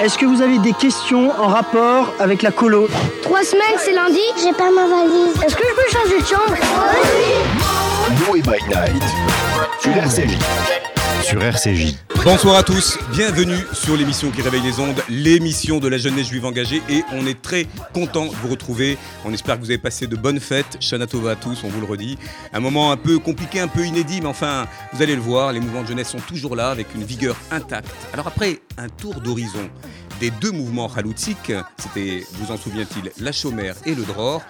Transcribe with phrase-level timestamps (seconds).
[0.00, 2.88] Est-ce que vous avez des questions en rapport avec la colo
[3.22, 5.34] Trois semaines, c'est lundi J'ai pas ma valise.
[5.44, 6.54] Est-ce que je peux changer de chambre?
[8.20, 9.02] No by Night
[9.80, 10.38] sur RCJ.
[11.22, 12.15] Sur RCJ.
[12.26, 16.44] Bonsoir à tous, bienvenue sur l'émission qui réveille les ondes, l'émission de la jeunesse juive
[16.44, 18.98] engagée et on est très content de vous retrouver.
[19.24, 20.76] On espère que vous avez passé de bonnes fêtes.
[20.80, 22.18] Shana Tova à tous, on vous le redit.
[22.52, 25.60] Un moment un peu compliqué, un peu inédit, mais enfin, vous allez le voir, les
[25.60, 27.94] mouvements de jeunesse sont toujours là avec une vigueur intacte.
[28.12, 29.70] Alors après un tour d'horizon
[30.18, 34.42] des deux mouvements haloutiques, c'était, vous en souvient-il, la Chomère et le Dror,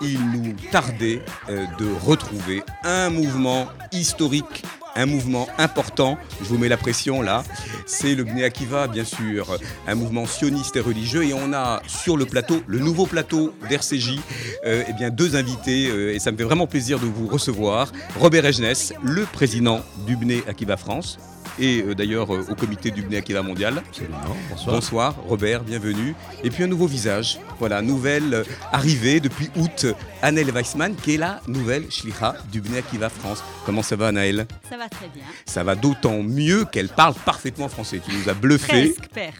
[0.00, 4.62] il nous tardait euh, de retrouver un mouvement historique
[4.96, 7.15] un mouvement important, je vous mets la pression
[7.86, 11.24] c'est le Bnei Akiva bien sûr, un mouvement sioniste et religieux.
[11.24, 14.18] Et on a sur le plateau, le nouveau plateau d'RCJ,
[14.64, 17.92] euh, eh bien deux invités euh, et ça me fait vraiment plaisir de vous recevoir,
[18.18, 21.18] Robert Egenès, le président du Bnei Akiva France
[21.58, 23.82] et euh, d'ailleurs euh, au comité du Bnei Akiva mondial.
[24.50, 24.74] bonsoir.
[24.74, 26.14] Bonsoir Robert, bienvenue.
[26.44, 29.86] Et puis un nouveau visage, voilà, nouvelle euh, arrivée depuis août,
[30.22, 33.42] Anaël Weissman qui est la nouvelle shlicha du Bnei Akiva France.
[33.64, 35.24] Comment ça va Anaël Ça va très bien.
[35.46, 38.00] Ça va d'autant mieux qu'elle parle parfaitement français.
[38.04, 38.92] Tu nous as bluffé.
[38.94, 39.32] Presque, père.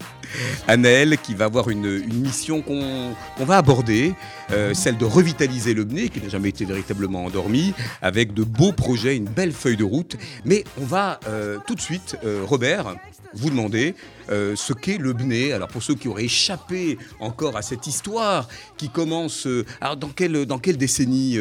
[0.68, 4.14] Anaël qui va avoir une, une mission qu'on qu'on va aborder,
[4.52, 8.72] euh, celle de revitaliser le Bnei qui n'a jamais été véritablement endormi, avec de beaux
[8.72, 10.16] projets, une belle feuille de route.
[10.44, 12.96] Mais on va euh, tout de suite, euh, Robert,
[13.34, 13.94] vous demander
[14.28, 15.52] ce qu'est le Bnei.
[15.52, 19.46] Alors pour ceux qui auraient échappé encore à cette histoire qui commence,
[19.80, 21.36] alors dans quelle, dans quelle décennie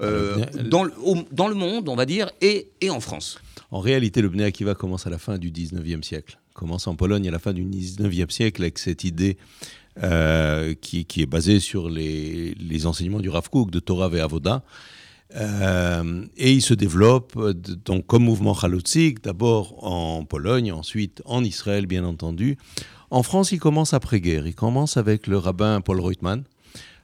[0.00, 3.40] Bnei- dans, au- dans le monde, on va dire, et, et en France?
[3.72, 6.38] En réalité, le Bnei Akiva commence à la fin du 19e siècle.
[6.54, 9.36] Commence en Pologne à la fin du 19e siècle avec cette idée
[10.02, 14.62] euh, qui, est basée sur les, enseignements du Rav Kook, de Torah et Avoda.
[15.36, 21.44] Euh, et il se développe euh, donc comme mouvement chalutzik, d'abord en Pologne, ensuite en
[21.44, 22.56] Israël, bien entendu.
[23.10, 24.46] En France, il commence après-guerre.
[24.46, 26.44] Il commence avec le rabbin Paul Reutemann,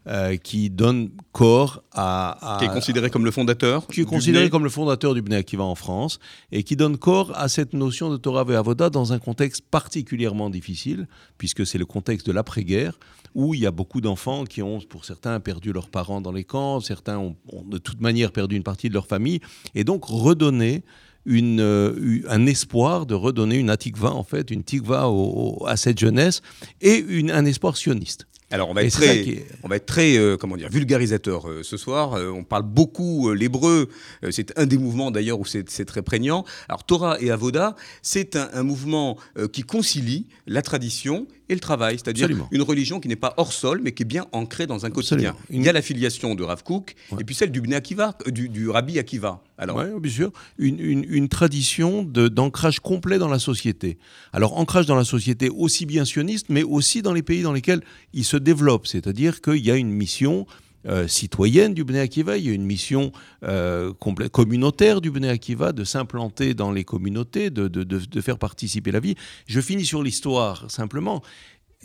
[0.09, 4.45] euh, qui donne corps à, à- Qui est considéré comme le fondateur qui est considéré
[4.45, 4.51] Bnei.
[4.51, 6.19] comme le fondateur du Bnei Akiva en France
[6.53, 11.09] et qui donne corps à cette notion de Torah Avoda dans un contexte particulièrement difficile,
[11.39, 12.99] puisque c'est le contexte de l'après-guerre,
[13.35, 16.45] où il y a beaucoup d'enfants qui ont, pour certains, perdu leurs parents dans les
[16.45, 19.41] camps, certains ont, ont de toute manière perdu une partie de leur famille,
[19.75, 20.83] et donc redonner
[21.25, 25.67] une, euh, eu- un espoir de redonner une atikva, en fait, une tikva au- au-
[25.67, 26.41] à cette jeunesse,
[26.81, 28.27] et une, un espoir sioniste.
[28.53, 31.65] Alors on va être très, qui on va être très, euh, comment dire, vulgarisateur euh,
[31.65, 32.15] ce soir.
[32.15, 33.89] Euh, on parle beaucoup euh, l'hébreu.
[34.23, 36.45] Euh, c'est un des mouvements d'ailleurs où c'est c'est très prégnant.
[36.69, 41.61] Alors Torah et Avoda, c'est un, un mouvement euh, qui concilie la tradition et le
[41.61, 44.85] travail, c'est-à-dire une religion qui n'est pas hors sol, mais qui est bien ancrée dans
[44.87, 45.31] un quotidien.
[45.31, 45.47] Absolument.
[45.51, 47.19] Il y a la filiation de Rav Kook Ouais.
[47.21, 49.43] et puis celle du Bnei Akiva, euh, du, du Rabbi Akiva.
[49.59, 50.33] Alors, Ouais, bien sûr.
[50.59, 53.99] Une, une- une tradition d'ancrage complet dans la société.
[54.33, 57.83] Alors, ancrage dans la société aussi bien sioniste, mais aussi dans les pays dans lesquels
[58.13, 58.87] il se développe.
[58.87, 60.47] C'est-à-dire qu'il y a une mission
[60.87, 63.93] euh, citoyenne du Bnei Akiva, il y a une mission euh,
[64.33, 69.15] communautaire du Bnei Akiva, de s'implanter dans les communautés, de faire participer la vie.
[69.47, 71.23] Je finis sur l'histoire simplement.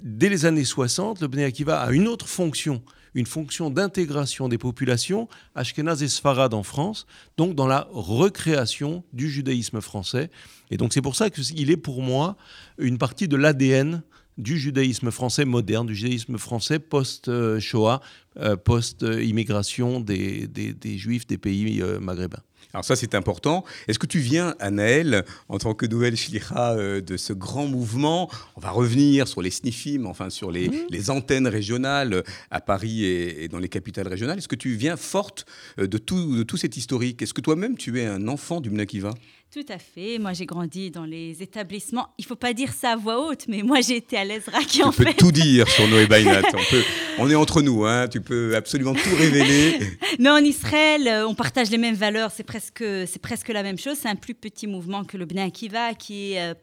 [0.03, 2.81] Dès les années 60, le Bnei Akiva a une autre fonction,
[3.13, 7.06] une fonction d'intégration des populations ashkénazes et sfarades en France,
[7.38, 10.29] donc dans la recréation du judaïsme français.
[10.72, 12.38] Et donc c'est pour ça qu'il est pour moi
[12.78, 14.01] une partie de l'ADN
[14.38, 18.02] du judaïsme français moderne, du judaïsme français post-Shoah,
[18.38, 22.41] euh, post-immigration des, des- des juifs des pays euh, maghrébins.
[22.74, 23.66] Alors ça, c'est important.
[23.90, 28.30] Est-ce que tu viens, Anaël, en tant que nouvelle shlicha euh, de ce grand mouvement?
[28.56, 33.03] On va revenir sur les sniffim, enfin sur les, les antennes régionales euh, à Paris
[33.03, 34.38] et, et dans les capitales régionales.
[34.38, 35.46] Est-ce que tu viens forte
[35.78, 37.22] de tout, de tout cet historique?
[37.22, 39.14] Est-ce que toi-même, tu es un enfant du Mnakiva
[39.53, 40.17] Tout à fait.
[40.17, 42.07] Moi, j'ai grandi dans les établissements.
[42.17, 44.81] Il faut pas dire ça à voix haute, mais moi, j'ai été à l'Ezra qui
[44.81, 45.13] en Tu peux fait.
[45.16, 46.41] tout dire sur Noé Bainat.
[46.53, 46.84] On, peut-
[47.19, 48.07] on est entre nous, hein.
[48.07, 49.78] tu peux absolument tout révéler.
[50.19, 52.31] Mais en Israël, euh, on partage les mêmes valeurs.
[52.34, 53.97] C'est presque, c'est presque la même chose.
[54.01, 56.53] C'est un plus petit mouvement que le Bnei Akiva qui est.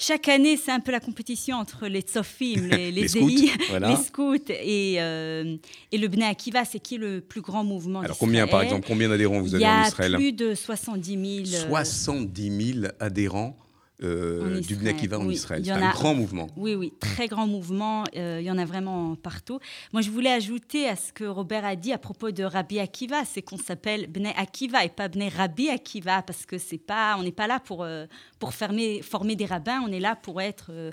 [0.00, 3.30] chaque année, c'est un peu la compétition entre les Tsofim, les, les, Les scouts,
[3.70, 3.90] voilà.
[3.90, 5.56] les scouts et, euh,
[5.92, 9.08] et le Bnei Akiva, c'est qui le plus grand mouvement Alors combien, par exemple, combien
[9.08, 10.14] d'adhérents vous Il y avez en a Israël?
[10.14, 11.64] plus de 70 000.
[11.64, 13.56] euh, 70 000 adhérents
[14.02, 15.34] euh, du Israël, Bnei Akiva en oui.
[15.34, 15.62] Israël.
[15.62, 16.46] Il C'est un a- grand mouvement.
[16.56, 18.04] Oui, oui, très grand mouvement.
[18.16, 19.58] euh, il y en a vraiment partout.
[19.92, 23.24] Moi, je voulais ajouter à ce que Robert a dit à propos de Rabbi Akiva,
[23.24, 27.22] c'est qu'on s'appelle Bnei Akiva et pas Bnei Rabbi Akiva parce que c'est pas, on
[27.22, 28.06] n'est pas là pour euh,
[28.38, 30.90] pour former former des rabbins, on est là pour être euh,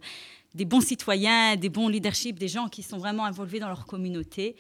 [0.56, 4.56] des bons citoyens, des bons leaderships, des gens qui sont vraiment involvés dans leur communauté.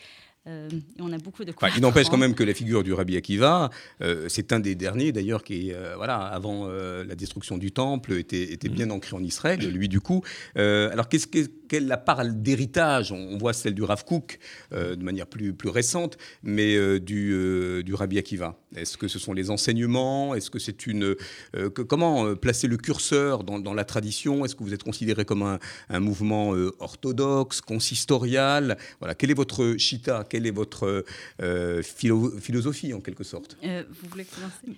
[0.47, 1.69] Euh, et on a beaucoup de quoi.
[1.75, 3.71] il n'empêche quand même que la figure du Rabbi Akiva,
[4.01, 8.53] euh, c'est un des derniers d'ailleurs qui, euh, voilà, avant la destruction du temple, était,
[8.53, 10.23] était bien ancré en Israël, lui du coup.
[10.55, 13.11] alors qu'est-ce que quelle la part d'héritage?
[13.11, 14.39] On, voit celle du Rav Kook
[14.71, 18.57] de manière plus, plus récente, mais du, du Rabbi Akiva.
[18.75, 20.35] Est-ce que ce sont les enseignements?
[20.35, 21.15] Est-ce que c'est une
[21.53, 24.45] que, comment placer le curseur dans, dans la tradition?
[24.45, 28.77] Est-ce que vous êtes considéré comme un, un mouvement orthodoxe, consistorial?
[28.99, 30.25] Voilà, quel est votre chita?
[30.29, 31.05] Quelle est votre
[31.41, 33.57] euh, philosophie en quelque sorte?
[33.63, 34.77] Euh, Vous voulez commencer?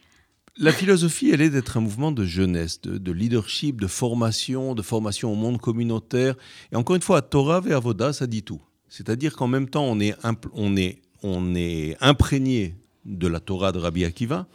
[0.59, 5.31] La philosophie, elle est d'être un mouvement de jeunesse, de, leadership, de formation, de formation
[5.31, 6.35] au monde communautaire.
[6.71, 8.61] Et encore une fois, Torah et Avoda, ça dit tout.
[8.89, 10.15] C'est-à-dire qu'en même temps, on est,
[10.53, 12.75] on est, on est imprégné
[13.07, 14.45] de la Torah de Rabbi Akiva,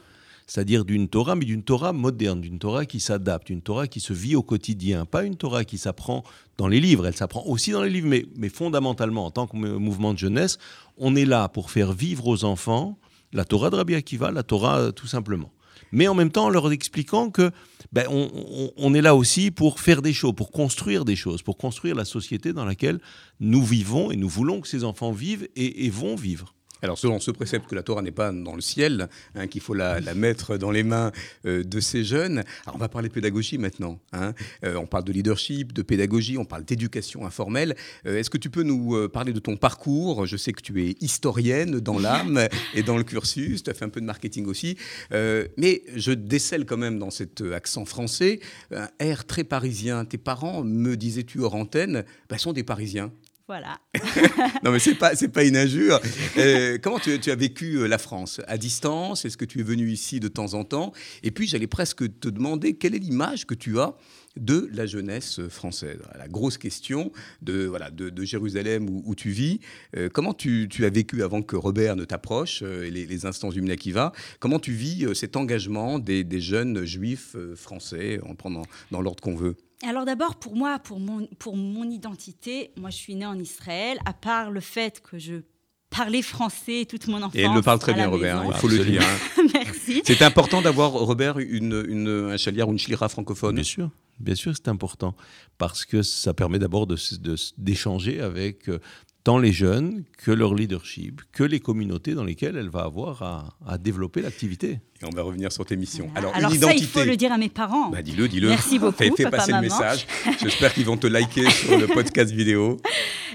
[0.46, 4.12] c'est-à-dire d'une Torah, mais d'une Torah moderne, d'une Torah qui s'adapte, une Torah qui se
[4.12, 6.24] vit au quotidien, pas une Torah qui s'apprend
[6.58, 9.56] dans les livres, elle s'apprend aussi dans les livres, mais, mais fondamentalement, en tant que
[9.56, 10.58] mouvement de jeunesse,
[10.98, 12.98] on est là pour faire vivre aux enfants
[13.32, 15.50] la Torah de Rabbi Akiva, la Torah euh, tout simplement.
[15.90, 17.50] Mais en même temps, en leur expliquant que
[17.92, 21.94] ben, on, est là aussi pour faire des choses, pour construire des choses, pour construire
[21.94, 22.98] la société dans laquelle
[23.40, 26.54] nous vivons et nous voulons que ces enfants vivent et vont vivre.
[26.82, 29.74] Alors selon ce précepte que la Torah n'est pas dans le ciel, hein, qu'il faut
[29.74, 31.12] la, mettre dans les mains
[31.46, 34.00] euh, de ces jeunes, alors on va parler de pédagogie maintenant.
[34.12, 34.34] Hein.
[34.64, 37.76] Euh, on parle de leadership, de pédagogie, on parle d'éducation informelle.
[38.06, 40.26] Euh, est-ce que tu peux nous parler de ton parcours?
[40.26, 43.84] Je sais que tu es historienne dans l'âme et dans le cursus, tu as fait
[43.84, 44.76] un peu de marketing aussi,
[45.10, 48.40] mais je décèle quand même dans cet accent français
[48.74, 50.04] un air très parisien.
[50.04, 53.12] Tes parents, me disais-tu hors antenne, bah, sont des Parisiens.
[53.52, 53.78] Voilà.
[54.64, 56.00] non, mais c'est pas, c'est pas une injure.
[56.38, 58.40] Euh, comment tu, as vécu euh, la France?
[58.46, 59.26] À distance?
[59.26, 60.94] Est-ce que tu es venu ici de temps en temps?
[61.22, 63.94] Et puis, j'allais presque te demander quelle est l'image que tu as
[64.38, 65.98] de la jeunesse française?
[66.18, 67.12] La grosse question
[67.42, 69.60] de, voilà, de, Jérusalem où, tu vis.
[69.98, 74.12] Euh, comment tu, as vécu avant que Robert ne t'approche, et les, instances du Minakiva
[74.40, 79.36] Comment tu vis cet engagement des, des jeunes juifs français, en prenant dans l'ordre qu'on
[79.36, 79.56] veut?
[79.86, 83.98] Alors d'abord, pour moi, pour mon, pour mon identité, moi je suis née en Israël,
[84.04, 85.42] à part le fait que je
[85.90, 87.34] parlais français toute mon enfance.
[87.34, 89.02] Et elle le parle très bien, Robert, hein, il faut le dire.
[89.02, 89.42] Hein.
[89.54, 90.02] Merci.
[90.04, 94.34] C'est important d'avoir, Robert, une, une, un chalière ou une chlira francophone Bien sûr, bien
[94.34, 95.14] sûr, c'est important.
[95.58, 98.78] Parce que ça permet d'abord d'échanger de, avec euh,
[99.24, 103.78] tant les jeunes que leur leadership, que les communautés dans lesquelles elle va avoir à,
[103.78, 104.80] développer l'activité.
[105.00, 106.10] Et on va revenir sur tes missions.
[106.14, 107.90] Alors, Alors ça, il faut le dire à mes parents.
[107.90, 108.48] Bah, dis-le, dis-le.
[108.48, 110.06] Merci beaucoup, Fais, fais passer le message.
[110.40, 112.78] J'espère qu'ils vont te liker sur le podcast vidéo.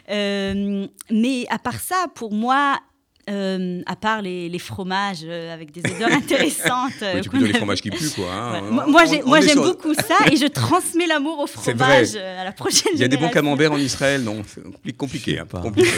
[0.09, 2.79] Euh, mais à part ça, pour moi,
[3.29, 6.93] euh, à part les, fromages euh, avec des odeurs intéressantes.
[7.01, 8.31] oui, tu peux dire les fromages qui puent, quoi.
[8.31, 8.61] Hein.
[8.87, 13.01] Moi, j'aime beaucoup ça et je transmets l'amour au fromage euh, à la prochaine Il
[13.01, 14.43] y a des bons camemberts en Israël, non
[14.85, 15.89] C'est compliqué, hein, compliqué.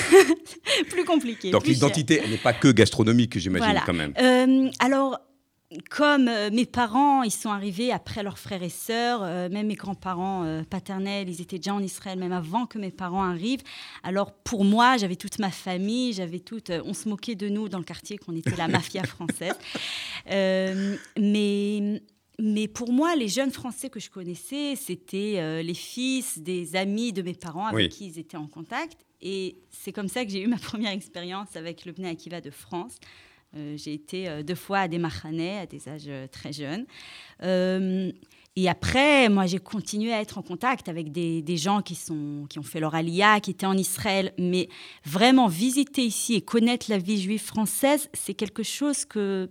[0.89, 1.51] plus compliqué.
[1.51, 4.13] Donc l'identité, elle n'est pas que gastronomique, j'imagine, quand même.
[4.79, 5.19] alors,
[5.89, 9.75] comme euh, mes parents, ils sont arrivés après leurs frères et sœurs, euh, même mes
[9.75, 13.61] grands-parents euh, paternels, ils étaient déjà en Israël même avant que mes parents arrivent.
[14.01, 16.71] Alors pour moi, j'avais toute ma famille, j'avais toute.
[16.71, 19.53] on se moquait de nous dans le quartier qu'on était la mafia française.
[20.27, 22.01] mais
[22.41, 27.21] mais pour moi, les jeunes Français que je connaissais, c'était les fils des amis de
[27.21, 29.05] mes parents avec qui ils étaient en contact.
[29.21, 32.49] Et c'est comme ça que j'ai eu ma première expérience avec le Bnei Akiva de
[32.49, 32.95] France.
[33.55, 36.85] Euh, j'ai été euh, deux fois à des machanais à des âges euh, très jeunes.
[38.55, 42.45] et après, moi, j'ai continué à être en contact avec des, des, gens qui, sont,
[42.49, 44.33] qui ont fait leur alia, qui étaient en Israël.
[44.37, 44.69] Mais
[45.05, 49.49] vraiment, visiter ici et connaître la vie juive française, c'est quelque chose que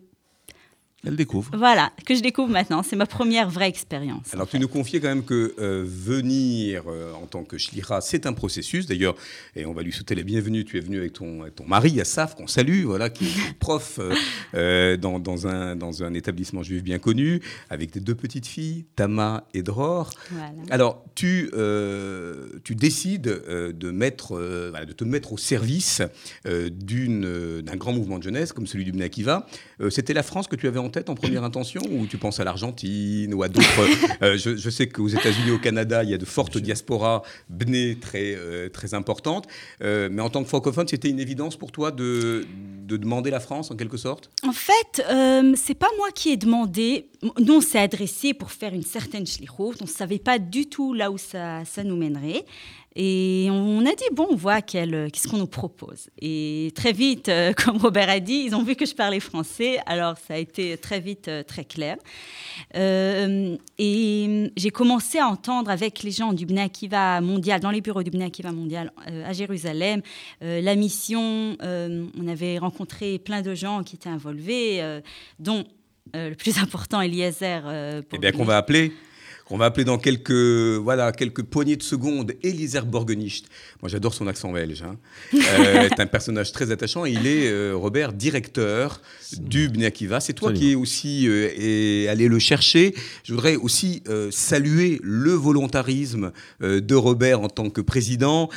[1.06, 1.52] elle découvre.
[1.56, 2.82] Voilà, que je découvre maintenant.
[2.82, 4.34] C'est ma première vraie expérience.
[4.34, 8.26] Alors, tu nous confiais quand même que euh, venir euh, en tant que shlira, c'est
[8.26, 8.86] un processus.
[8.86, 9.14] D'ailleurs,
[9.54, 10.64] et on va lui souhaiter la bienvenue.
[10.64, 14.00] Tu es venu avec ton, ton mari, Assaf, qu'on salue, voilà, qui est prof
[14.54, 18.84] euh, dans, dans, un, dans un établissement juif bien connu, avec tes deux petites filles,
[18.96, 20.10] Tama et Dror.
[20.68, 21.48] Alors, tu,
[22.64, 26.02] tu décides de, mettre, de te mettre au service
[26.44, 29.46] d'un grand mouvement de jeunesse comme celui du Bnakiva.
[29.90, 32.44] C'était la France que tu avais en tête en première intention ou tu penses à
[32.44, 33.68] l'Argentine ou à d'autres
[34.22, 38.34] euh, je, sais qu'aux États-Unis, au Canada, il y a de fortes diasporas bné très,
[38.36, 39.46] euh, très importantes.
[39.82, 42.46] Euh, mais en tant que francophone, c'était une évidence pour toi de,
[42.86, 44.30] de demander la France en quelque sorte?
[44.46, 45.02] En fait,
[45.56, 47.08] c'est pas moi qui ai demandé.
[47.40, 49.76] Nous, on s'est adressé pour faire une certaine shlichut.
[49.80, 52.44] On ne savait pas du tout là où ça, ça nous mènerait.
[53.00, 56.10] Et on a dit, bon, on voit qu'est-ce qu'on nous propose.
[56.20, 59.78] Et très vite, euh, comme Robert a dit, ils ont vu que je parlais français,
[59.86, 61.96] alors ça a été très vite euh, très clair.
[62.74, 67.80] Euh, et j'ai commencé à entendre avec les gens du Bnei Akiva mondial, dans les
[67.80, 70.02] bureaux du Bnei Akiva mondial à Jérusalem,
[70.40, 71.56] la mission.
[71.60, 74.82] on avait rencontré plein de gens qui étaient involvés,
[75.38, 75.64] dont
[76.14, 77.62] le plus important, Eliezer.
[78.12, 78.92] eh bien, qu'on va appeler
[79.48, 83.46] qu'on va appeler dans quelques, voilà, quelques poignées de secondes Eliezer Borgenicht.
[83.80, 84.82] Moi, j'adore son accent belge.
[84.82, 84.96] Hein.
[85.58, 87.04] Euh, c'est un personnage très attachant.
[87.04, 89.00] il est, euh, Robert, directeur
[89.38, 90.20] du Bnei Akiva.
[90.20, 92.94] C'est toi qui es aussi euh, allé le chercher.
[93.24, 98.50] Je voudrais aussi saluer le volontarisme de Robert en tant que président,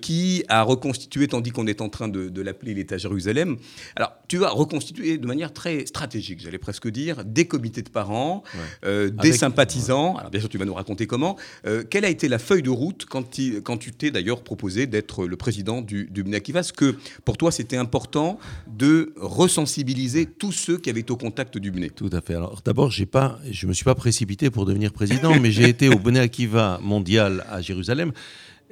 [0.00, 3.56] qui a reconstitué, tandis qu'on est en train de, l'appeler l'État Jérusalem.
[3.94, 8.42] Alors, tu as reconstitué de manière très stratégique, j'allais presque dire, des comités de parents,
[8.82, 11.36] des sympathisants bien sûr, tu vas nous raconter comment.
[11.66, 13.62] Euh, quelle a été la feuille de route quand, tu
[13.96, 19.12] t'es d'ailleurs proposé d'être le président du, du Est-ce que pour toi, c'était important de
[19.16, 22.34] resensibiliser tous ceux qui avaient été au contact du BNE Tout à fait.
[22.34, 25.68] Alors d'abord, j'ai pas, je ne me suis pas précipité pour devenir président, mais j'ai
[25.68, 28.12] été au Bnei Akiva mondial à Jérusalem.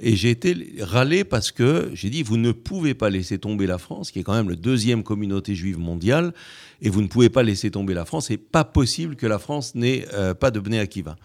[0.02, 3.76] Et j'ai été râlé parce que j'ai dit, vous ne pouvez pas laisser tomber la
[3.76, 6.32] France, qui est quand même la deuxième communauté juive mondiale,
[6.80, 8.28] et vous ne pouvez pas laisser tomber la France.
[8.28, 11.16] C'est pas possible que la France n'ait euh, pas de Bnei Akiva.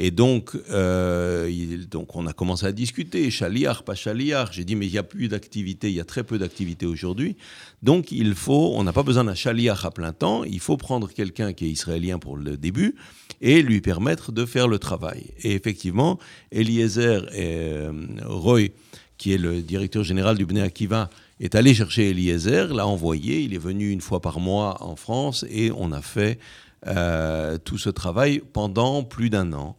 [0.00, 1.50] Et donc, euh,
[1.90, 4.52] donc, on a commencé à discuter, chaliar, pas chaliar.
[4.52, 7.36] J'ai dit, mais il n'y a plus d'activité, il y a très peu d'activité aujourd'hui.
[7.82, 11.12] Donc, il faut, on n'a pas besoin d'un chaliar à plein temps, il faut prendre
[11.12, 12.94] quelqu'un qui est israélien pour le début
[13.40, 15.32] et lui permettre de faire le travail.
[15.42, 16.20] Et effectivement,
[16.52, 17.92] Eliezer et, euh,
[18.24, 18.68] Roy,
[19.16, 23.52] qui est le directeur général du Bnei Akiva, est allé chercher Eliezer, l'a envoyé, il
[23.52, 26.38] est venu une fois par mois en France et on a fait
[26.86, 29.76] euh, tout ce travail pendant plus d'un an.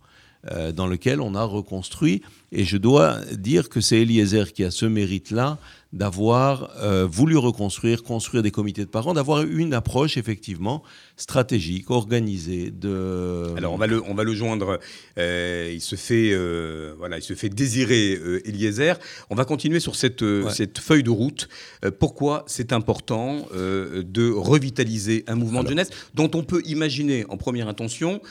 [0.50, 2.22] Euh, dans lequel on a reconstruit.
[2.54, 5.58] Et je dois dire que c'est Eliezer qui a ce mérite-là
[5.92, 10.84] d'avoir euh, voulu reconstruire, construire des comités de parents, d'avoir une approche effectivement
[11.18, 12.70] stratégique, organisée.
[12.70, 13.56] De...
[13.58, 14.80] Alors on va le, on va le joindre.
[15.18, 19.00] Euh, il se fait, euh, voilà, il se fait désirer Eliezer.
[19.32, 21.50] On va continuer sur cette, cette feuille de route.
[21.98, 27.68] pourquoi c'est important de revitaliser un mouvement de jeunesse dont on peut imaginer en première
[27.68, 28.22] intention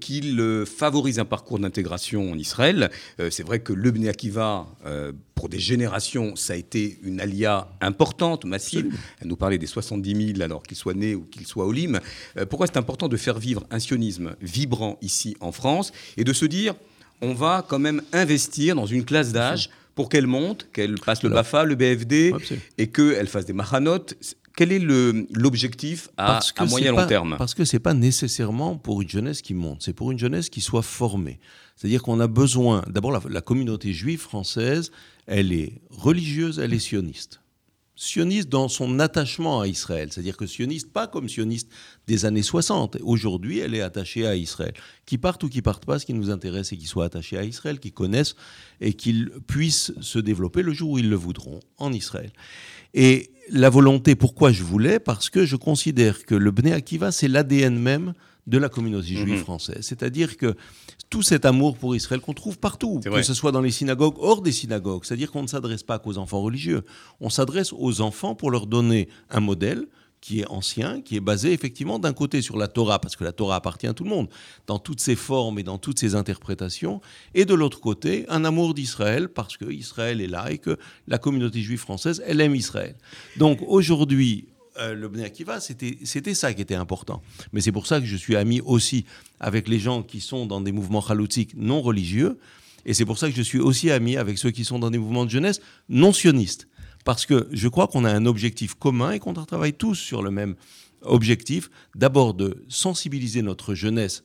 [0.00, 2.90] qu'il favorise un parcours d'intégration en Israël?
[3.30, 4.66] c'est vrai que le Bnei Akiva
[5.34, 8.86] pour des générations, ça a été une alia importante, massive.
[9.20, 12.00] Elle nous parlait des 70 000 alors qu'il soit né ou qu'il soit au Lim.
[12.36, 16.32] Euh, pourquoi c'est important de faire vivre un sionisme vibrant ici en France et de
[16.32, 16.74] se dire,
[17.20, 21.28] on va quand même investir dans une classe d'âge pour qu'elle monte, qu'elle passe le
[21.28, 22.32] BAFA, le BFD,
[22.78, 24.16] et qu'elle fasse des mahanotes
[24.56, 27.34] quel est l'objectif à, à, moyen long terme?
[27.38, 30.48] Parce que ce n'est pas nécessairement pour une jeunesse qui monte, c'est pour une jeunesse
[30.48, 31.40] qui soit formée.
[31.76, 34.92] C'est-à-dire qu'on a besoin, d'abord la, communauté juive française,
[35.26, 37.40] elle est religieuse, elle est sioniste.
[37.96, 41.68] Sioniste dans son attachement à Israël, c'est-à-dire que sioniste, pas comme sioniste
[42.08, 42.98] des années 60.
[43.02, 44.74] Aujourd'hui, elle est attachée à Israël.
[45.06, 47.44] Qui partent ou qui partent pas, ce qui nous intéresse, c'est qu'ils soient attachés à
[47.44, 48.34] Israël, qu'ils connaissent
[48.80, 52.32] et qu'ils puissent se développer le jour où ils le voudront en Israël.
[52.94, 54.98] Et la volonté, pourquoi je voulais?
[54.98, 58.14] Parce que je considère que le Bnei Akiva, c'est l'ADN même
[58.46, 59.38] de la communauté juive mhm.
[59.38, 59.80] française.
[59.82, 60.54] C'est-à-dire que
[61.10, 64.42] tout cet amour pour Israël qu'on trouve partout, que ce soit dans les synagogues, hors
[64.42, 66.82] des synagogues, c'est-à-dire qu'on ne s'adresse pas qu'aux enfants religieux,
[67.20, 69.86] on s'adresse aux enfants pour leur donner un modèle,
[70.24, 73.32] qui est ancien, qui est basé effectivement d'un côté sur la Torah, parce que la
[73.32, 74.28] Torah appartient à tout le monde,
[74.66, 77.02] dans toutes ses formes et dans toutes ses interprétations,
[77.34, 81.18] et de l'autre côté, un amour d'Israël, parce que Israël est là et que la
[81.18, 82.96] communauté juive française, elle aime Israël.
[83.36, 84.48] Donc aujourd'hui,
[84.78, 87.22] euh, le Bnei Akiva, c'était ça qui était important.
[87.52, 89.04] Mais c'est pour ça que je suis ami aussi
[89.40, 92.38] avec les gens qui sont dans des mouvements haloutiques non religieux,
[92.86, 94.98] et c'est pour ça que je suis aussi ami avec ceux qui sont dans des
[94.98, 96.68] mouvements de jeunesse non sionistes
[97.04, 100.30] parce que je crois qu'on a un objectif commun et qu'on travaille tous sur le
[100.30, 100.56] même
[101.02, 104.24] objectif, d'abord de sensibiliser notre jeunesse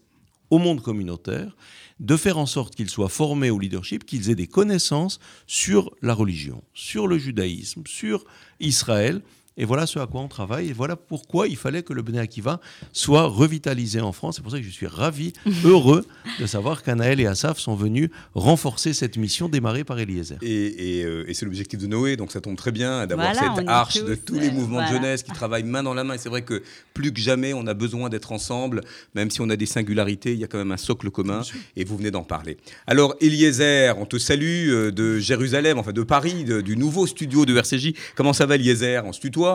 [0.50, 1.56] au monde communautaire,
[2.00, 6.14] de faire en sorte qu'ils soient formés au leadership, qu'ils aient des connaissances sur la
[6.14, 8.26] religion, sur le judaïsme, sur
[8.62, 9.22] Israël,
[9.60, 10.70] et voilà ce à quoi on travaille.
[10.70, 12.62] Et voilà pourquoi il fallait que le Bnei Akiva
[12.94, 14.38] soit revitalisé en France.
[14.38, 15.34] C'est pour ça que je suis ravi,
[15.66, 16.06] heureux
[16.40, 20.38] de savoir qu'Anaël et Asaf sont venus renforcer cette mission démarrée par Eliezer.
[20.42, 24.16] Et, euh, c'est l'objectif de Noé, donc ça tombe très bien d'avoir cette arche de
[24.16, 26.14] tous les mouvements de jeunesse qui travaillent main dans la main.
[26.14, 26.64] Et c'est vrai que
[26.94, 28.82] plus que jamais, on a besoin d'être ensemble,
[29.14, 31.42] même si on a des singularités, il y a quand même un socle commun.
[31.76, 32.58] Et vous venez d'en parler.
[32.88, 37.58] Alors, Eliezer, on te salue euh, de Jérusalem, enfin de Paris, du nouveau studio de
[37.58, 37.94] RCJ.
[38.16, 39.04] Comment ça va, Eliezer?
[39.06, 39.49] On se tutoie?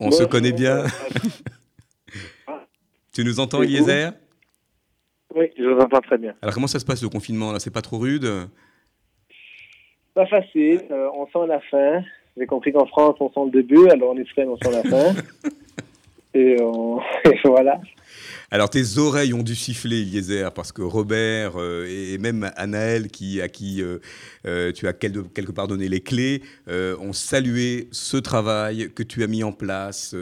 [0.00, 0.84] On se connaît bien.
[3.12, 4.12] tu nous entends, Eliezer
[5.34, 6.34] Oui, je vous entends très bien.
[6.42, 7.60] Alors, comment ça se passe le confinement là?
[7.60, 8.26] C'est pas trop rude?
[10.14, 10.82] Pas facile.
[10.90, 12.02] Euh, on sent la fin.
[12.36, 13.88] J'ai compris qu'en France, on sent le début.
[13.88, 15.14] Alors en Israël, on sent la fin.
[16.34, 16.56] et,
[17.24, 17.80] et voilà.
[18.54, 23.40] Alors tes oreilles ont dû siffler, Eliezer, parce que Robert euh, et même Anaël, qui,
[23.40, 23.96] à qui euh,
[24.44, 29.26] euh, tu as quelque part donné les clés, ont salué ce travail que tu as
[29.26, 30.14] mis en place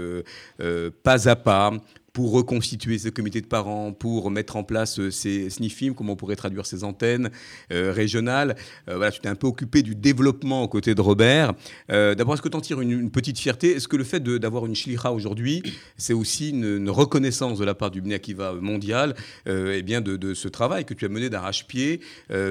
[1.03, 1.73] pas à pas
[2.21, 6.17] pour reconstituer ce comité de parents, pour mettre en place euh, ces SNIFIM, comment on
[6.17, 7.31] pourrait traduire ces antennes
[7.73, 8.57] euh, régionales.
[8.91, 11.55] Euh, voilà, tu t'es un peu occupé du développement aux côtés de Robert.
[11.89, 13.75] D'abord, est-ce que tu en tires une, petite fierté?
[13.75, 15.63] Est-ce que le fait d'avoir une Shlicha aujourd'hui,
[15.97, 18.21] c'est aussi une, reconnaissance de la part du Bnei
[18.61, 19.15] mondial
[19.47, 22.01] eh bien de, ce travail que tu as mené d'arrache-pied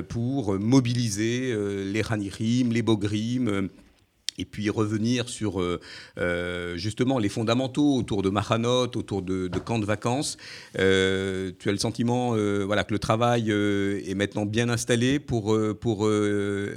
[0.08, 3.70] pour mobiliser les Hanirim, les Bogrim
[4.40, 5.80] et puis revenir sur euh,
[6.18, 10.38] euh, justement les fondamentaux autour de Mahanot, autour de, camps de vacances.
[10.80, 12.30] Euh, tu as le sentiment
[12.66, 16.08] voilà, que le travail est maintenant bien installé pour, pour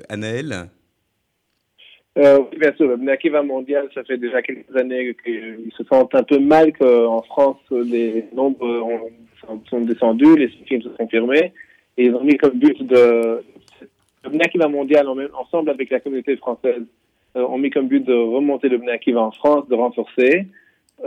[0.08, 0.68] Anaël?
[2.16, 2.24] Oui,
[2.58, 2.96] bien sûr.
[2.96, 7.22] Le Akiva mondial, ça fait déjà quelques années qu'ils se sentent un peu mal qu'en
[7.22, 9.10] France, les nombres
[9.70, 11.52] sont descendus, les films se sont confirmés.
[11.96, 13.42] Et ils ont mis comme but de.
[14.24, 16.82] Le Akiva mondial, ensemble avec la communauté française,
[17.34, 20.46] ont mis comme but de remonter le Bnei en France, de renforcer.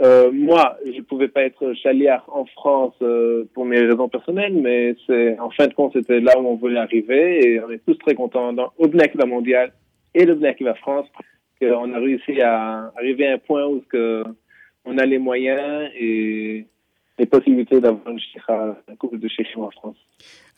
[0.02, 4.52] Euh, moi, je ne pouvais pas être chaliard en France euh, pour mes raisons personnelles,
[4.52, 7.82] mais c'est en fin de compte, c'était là où on voulait arriver et on est
[7.86, 9.72] tous très contents dans, au Bnei Akiva mondial
[10.14, 11.06] et le Bnei Akiva France
[11.60, 13.82] qu'on a réussi à arriver à un point où
[14.84, 16.66] on a les moyens et
[17.18, 19.96] les possibilités d'avoir une, un couple de chez en France.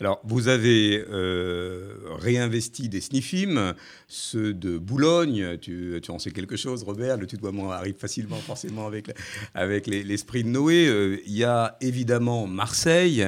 [0.00, 3.74] Alors, vous avez euh, réinvesti des snifim,
[4.06, 9.10] ceux de Boulogne, tu, en sais quelque chose, Robert, le tutoiement arrive facilement, forcément, avec,
[9.54, 10.86] avec l'esprit de Noé.
[10.86, 13.24] Euh, il y a évidemment Marseille,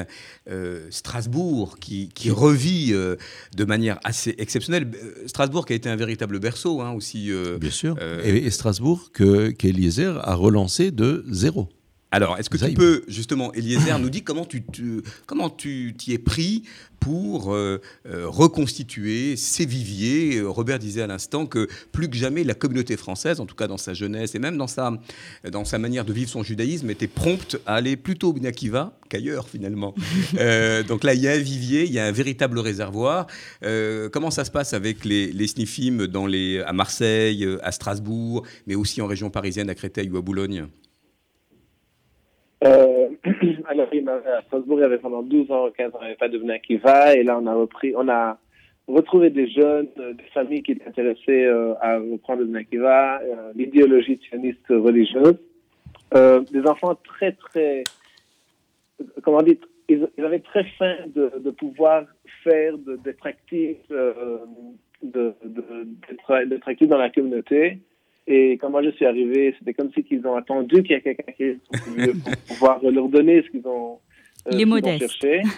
[0.48, 4.88] euh, Strasbourg, qui, revit de manière assez exceptionnelle.
[5.26, 7.32] Strasbourg qui a été un véritable berceau hein, aussi.
[7.60, 7.96] Bien sûr.
[8.24, 11.68] Et, Strasbourg qu'Eliezer a relancé de zéro.
[12.12, 14.64] Alors, est-ce que tu peux, justement, Eliezer, nous dire comment tu
[15.26, 16.64] comment tu t'y es pris
[16.98, 20.38] pour euh, euh, reconstituer ces viviers?
[20.38, 23.68] Euh, Robert disait à l'instant que plus que jamais, la communauté française, en tout cas
[23.68, 24.92] dans sa jeunesse et même dans sa,
[25.48, 29.48] dans sa manière de vivre son judaïsme, était prompte à aller plutôt au Binakiva qu'ailleurs,
[29.48, 29.94] finalement.
[30.88, 33.28] donc là, il y a un vivier, il y a un véritable réservoir.
[34.12, 38.74] comment ça se passe avec les, les snifim dans les, à Marseille, à Strasbourg, mais
[38.74, 40.66] aussi en région parisienne, à Créteil ou à Boulogne?
[42.64, 43.08] Euh,
[43.68, 46.28] alors, à Strasbourg, il y avait pendant 12 ans, 15 ans, il n'y avait pas
[46.28, 47.14] de Akiva.
[47.14, 48.38] Et là, on a repris, on a
[48.86, 53.52] retrouvé des jeunes, euh, des familles qui étaient intéressées euh, à reprendre le Akiva, euh,
[53.54, 55.38] l'idéologie sioniste religieuse.
[56.14, 57.84] Euh, des enfants très, très,
[59.22, 59.56] comment dire,
[59.88, 62.04] ils, avaient très faim de, de pouvoir
[62.42, 64.38] faire d'être actifs, euh,
[65.02, 67.78] d'être actifs dans la communauté.
[68.26, 71.00] Et quand moi je suis arrivé, c'était comme si qu'ils ont attendu qu'il y ait
[71.00, 71.58] quelqu'un qui
[72.24, 73.98] pour pouvoir leur donner ce qu'ils ont,
[74.46, 75.00] euh, Les modestes.
[75.00, 75.42] cherché.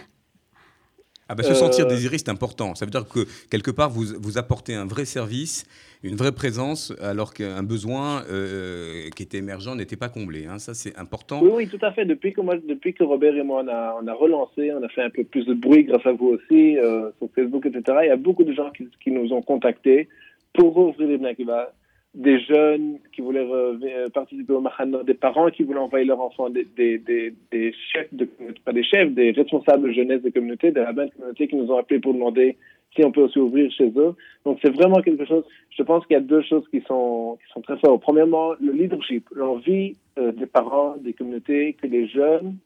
[1.29, 2.75] Ah bah, se sentir euh, désiré, c'est important.
[2.75, 5.65] Ça veut dire que quelque part, vous, vous apportez un vrai service,
[6.03, 10.45] une vraie présence, alors qu'un besoin euh, qui était émergent n'était pas comblé.
[10.45, 10.59] Hein.
[10.59, 11.41] Ça, c'est important.
[11.43, 12.05] Oui, oui, tout à fait.
[12.05, 14.89] Depuis que, moi, depuis que Robert et moi, on a, on a relancé, on a
[14.91, 16.77] fait un peu plus de bruit grâce à vous aussi,
[17.17, 20.09] sur Facebook, etc., il y a beaucoup de gens qui, qui nous ont contactés
[20.53, 21.73] pour ouvrir les Bnakiva
[22.15, 26.51] des jeunes qui voulaient euh, participer au Mahano, des parents qui voulaient envoyer leurs enfants,
[26.51, 28.29] des, des, des, des, chefs, de,
[28.65, 31.71] pas des chefs, des responsables de jeunesse de communauté, des rabbins de communauté qui nous
[31.71, 32.57] ont appelés pour demander
[32.95, 34.15] si on peut aussi ouvrir chez eux.
[34.45, 37.53] Donc c'est vraiment quelque chose, je pense qu'il y a deux choses qui sont, qui
[37.53, 38.03] sont très fortes.
[38.03, 42.57] Premièrement, le leadership, l'envie euh, des parents, des communautés, que les jeunes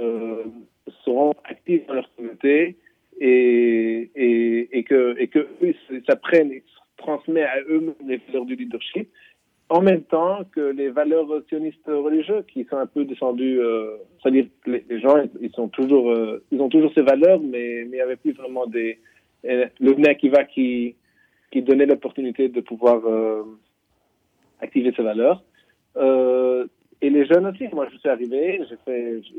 [0.00, 0.42] euh,
[1.04, 2.74] seront actifs dans leur communauté
[3.20, 5.74] et, et, et que, et que eux
[6.08, 6.50] s'apprennent
[6.96, 9.08] transmet à eux les valeurs du leadership,
[9.68, 14.46] en même temps que les valeurs sionistes religieuses qui sont un peu descendues, euh, c'est-à-dire
[14.64, 17.90] que les, gens, ils, sont toujours, euh, ils ont toujours ces valeurs, mais, mais il
[17.90, 18.98] n'y avait plus vraiment des...
[19.44, 20.94] Euh, le Bnei qui va qui,
[21.50, 23.02] qui donnait l'opportunité de pouvoir
[24.60, 25.42] activer ces valeurs.
[25.96, 28.60] et les jeunes aussi, moi je suis arrivé,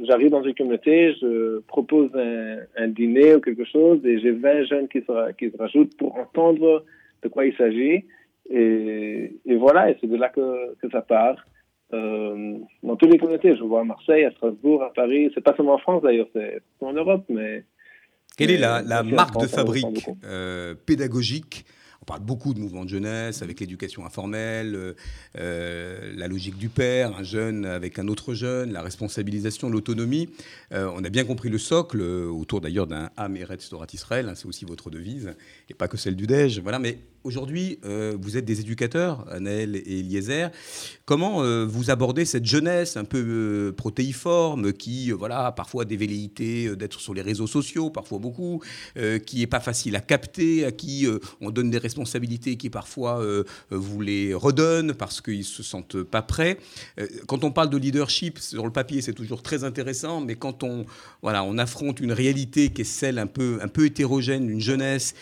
[0.03, 4.87] j'arrive dans une communauté, je propose un, dîner ou quelque chose, et j'ai 20 jeunes
[4.87, 6.85] qui se rajoutent pour entendre
[7.23, 8.05] de quoi il s'agit.
[8.49, 11.35] Et, et, voilà, et c'est de là que, que ça part.
[11.93, 15.55] Euh, dans toutes les communautés, je vois à Marseille, à Strasbourg, à Paris, c'est pas
[15.55, 17.63] seulement en France d'ailleurs, c'est en Europe, mais...
[18.37, 21.65] Quelle est la, la marque de fabrique euh, pédagogique
[22.07, 24.95] parle beaucoup de mouvement de jeunesse avec l'éducation informelle,
[25.35, 30.29] la logique du père, un jeune avec un autre jeune, la responsabilisation, l'autonomie.
[30.71, 34.47] on a bien compris le socle, autour d'ailleurs d'un Am Eretz Torah Israël, hein, c'est
[34.47, 35.35] aussi votre devise,
[35.69, 36.61] et pas que celle du DEJ.
[36.61, 40.49] Voilà, mais Aujourd'hui, euh, vous êtes des éducateurs, Anaël et Eliezer.
[41.03, 46.73] Comment euh, vous abordez cette jeunesse un peu euh, protéiforme qui, voilà, parfois des velléités
[46.77, 48.61] d'être sur les réseaux sociaux, parfois beaucoup,
[49.25, 51.05] qui n'est pas facile à capter, à qui
[51.41, 51.96] on donne des responsabilités
[52.57, 53.23] qui parfois
[53.69, 56.57] vous les redonnent parce qu'ils ne se sentent pas prêts.
[57.27, 60.85] quand on parle de leadership, sur le papier, c'est toujours très intéressant, mais quand on,
[61.21, 65.15] voilà, on affronte une réalité qui est celle un peu, un peu hétérogène d'une jeunesse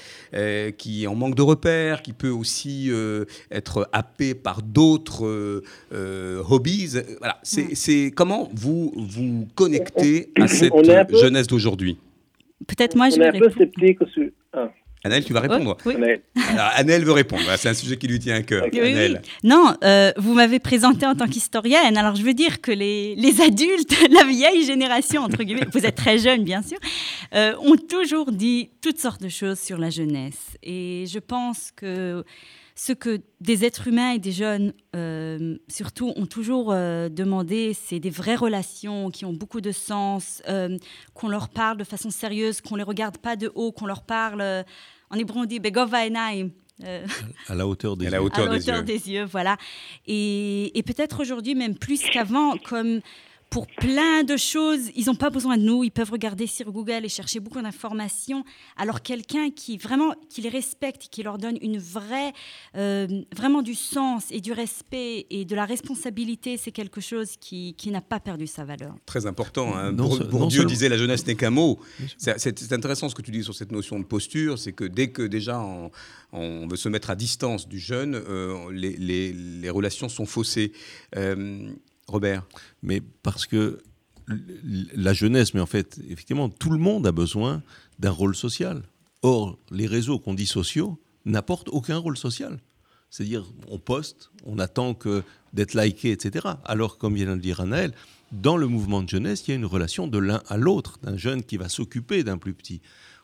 [0.78, 6.44] qui en manque de repères, qui peut aussi euh, être happé par d'autres euh, euh,
[6.50, 6.98] hobbies.
[7.20, 10.74] Voilà, c'est comment vous vous connectez à cette
[11.12, 11.98] jeunesse d'aujourd'hui?
[12.68, 14.30] Peut-être moi, je on est un peu sceptique sur,
[15.06, 15.78] Annelle, tu vas répondre.
[15.86, 15.94] oui.
[16.76, 17.44] Annelle veut répondre.
[17.58, 18.66] C'est un sujet qui lui tient à cœur.
[19.44, 21.96] Non, euh, vous m'avez présenté en tant qu'historienne.
[21.96, 25.94] Alors, je veux dire que les, les, adultes, la vieille génération, entre guillemets, vous êtes
[25.94, 26.80] très jeune, bien sûr,
[27.36, 30.58] euh, ont toujours dit toutes sortes de choses sur la jeunesse.
[30.64, 32.24] Et je pense que
[32.76, 38.10] ce que des êtres humains et des jeunes, euh, surtout, ont toujours demandé, c'est des
[38.10, 40.42] vraies relations qui ont beaucoup de sens,
[41.14, 44.04] qu'on leur parle de façon sérieuse, qu'on ne les regarde pas de haut, qu'on leur
[44.04, 44.66] parle
[45.10, 45.60] en hébreu, on dit
[46.84, 47.06] euh,
[47.48, 48.12] à la hauteur des à yeux.
[48.16, 48.82] La hauteur, des, yeux.
[48.84, 49.24] des, yeux.
[49.26, 49.58] voilà.
[50.08, 53.00] Et, et peut-être aujourd'hui, même plus qu'avant, comme
[53.50, 54.92] pour plein de choses.
[54.96, 55.84] Ils n'ont pas besoin de nous.
[55.84, 58.44] Ils peuvent regarder sur Google et chercher beaucoup d'informations.
[58.78, 62.34] Alors quelqu'un qui vraiment qui les respecte, qui leur donne une vraie,
[62.76, 67.76] euh, vraiment du sens et du respect et de la responsabilité, c'est quelque chose qui,
[67.76, 68.96] qui n'a pas perdu sa valeur.
[69.06, 69.76] Très important.
[69.76, 69.94] Hein.
[69.94, 71.80] pour, Dieu disait la jeunesse n'est qu'un mot.
[72.18, 74.60] C'est intéressant ce que tu dis sur cette notion de posture.
[74.60, 78.98] C'est que dès que déjà on, veut se mettre à distance du jeune, euh, les,
[78.98, 80.74] les, les, relations sont faussées.
[81.16, 81.70] Euh,
[82.08, 82.46] Robert
[82.82, 83.80] Mais parce que
[84.28, 87.62] la jeunesse, mais en fait, effectivement, tout le monde a besoin
[88.00, 88.84] d'un rôle social.
[89.22, 92.60] Or, les réseaux qu'on dit sociaux n'apportent aucun rôle social.
[93.10, 96.48] C'est-à-dire, on poste, on attend que d'être liké, etc.
[96.66, 97.94] Alors, comme vient de le dire Anaël,
[98.32, 101.18] dans le mouvement de jeunesse, il y a une relation de l'un à l'autre, d'un
[101.18, 102.82] jeune qui va s'occuper d'un plus petit,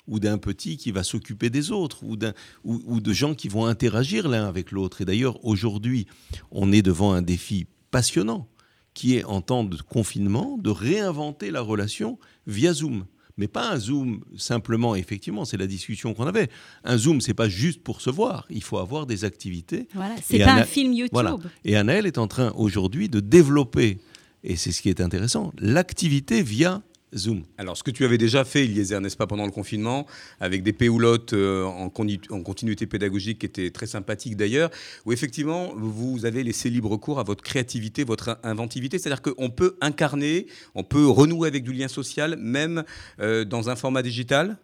[0.08, 2.16] ou d'un petit qui va s'occuper des autres, ou,
[2.64, 5.02] ou, ou de gens qui vont interagir l'un avec l'autre.
[5.02, 6.08] Et d'ailleurs, aujourd'hui,
[6.52, 8.48] on est devant un défi passionnant
[8.94, 13.06] qui est en temps de confinement de réinventer la relation via Zoom.
[13.38, 16.50] Mais pas un Zoom simplement, effectivement, c'est la discussion qu'on avait.
[16.84, 19.88] Un Zoom, c'est pas juste pour se voir, il faut avoir des activités.
[19.94, 21.14] Voilà, c'est pas un film YouTube.
[21.14, 21.38] Voilà.
[21.64, 24.00] Et Anaël est en train aujourd'hui de développer,
[24.44, 26.82] et c'est ce qui est intéressant, l'activité via
[27.16, 27.44] Zoom.
[27.58, 30.06] Alors, ce que tu avais déjà fait, Eliezer, n'est-ce pas, pendant le confinement,
[30.40, 34.70] avec des péoulottes euh, en, continuité pédagogique qui étaient très sympathiques d'ailleurs,
[35.06, 38.98] où effectivement, vous avez laissé libre cours à votre créativité, votre inventivité.
[38.98, 42.84] C'est-à-dire qu'on peut incarner, on peut renouer avec du lien social, même
[43.20, 44.58] euh, dans un format digital?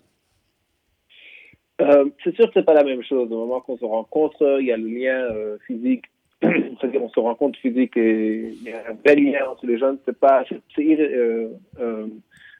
[1.81, 3.31] Euh, C'est sûr que ce n'est pas la même chose.
[3.31, 6.05] Au moment qu'on se rencontre, il y a le lien physique
[6.41, 9.97] c'est-à-dire on se rencontre physique et il y a un bel lien entre les jeunes,
[10.05, 11.49] c'est pas, c'est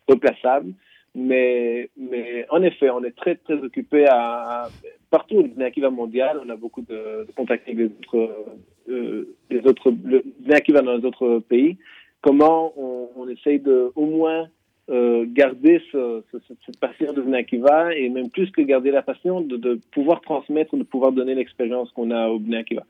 [0.08, 0.74] replaçable.
[1.20, 4.70] Mais, mais en effet, on est très, très occupé à,
[5.10, 6.40] partout au Akiva mondial.
[6.46, 8.46] On a beaucoup de, contacts avec les autres,
[8.90, 11.78] euh, les autres, le va dans les autres pays.
[12.22, 14.48] Comment on, essaye de, au moins,
[14.90, 19.42] euh, garder ce, ce, cette passion de Akiva et même plus que garder la passion,
[19.42, 22.84] de, pouvoir transmettre, de pouvoir donner l'expérience qu'on a au Akiva.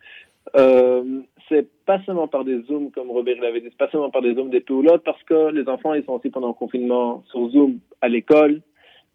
[0.55, 4.21] Euh, c'est pas seulement par des Zooms, comme Robert l'avait dit, c'est pas seulement par
[4.21, 7.49] des Zooms des l'autre, parce que les enfants, ils sont aussi pendant le confinement sur
[7.49, 8.61] Zoom à l'école.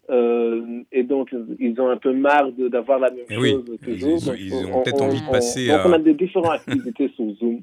[0.09, 4.35] Euh, et donc, ils ont un peu marre d'avoir la même eh chose toujours.
[4.35, 5.87] Ils, ont peut-être envie de passer à...
[5.87, 7.61] on a des différentes activités sur Zoom.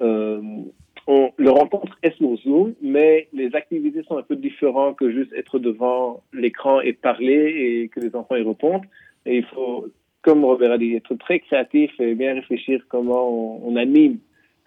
[0.00, 0.40] Euh,
[1.06, 5.32] on, le rencontre est sur Zoom, mais les activités sont un peu différentes que juste
[5.32, 8.84] être devant l'écran et parler et que les enfants y répondent.
[9.26, 9.86] Et il faut
[10.22, 13.28] comme Robert a dit, être très créatif et bien réfléchir comment
[13.64, 14.18] on, anime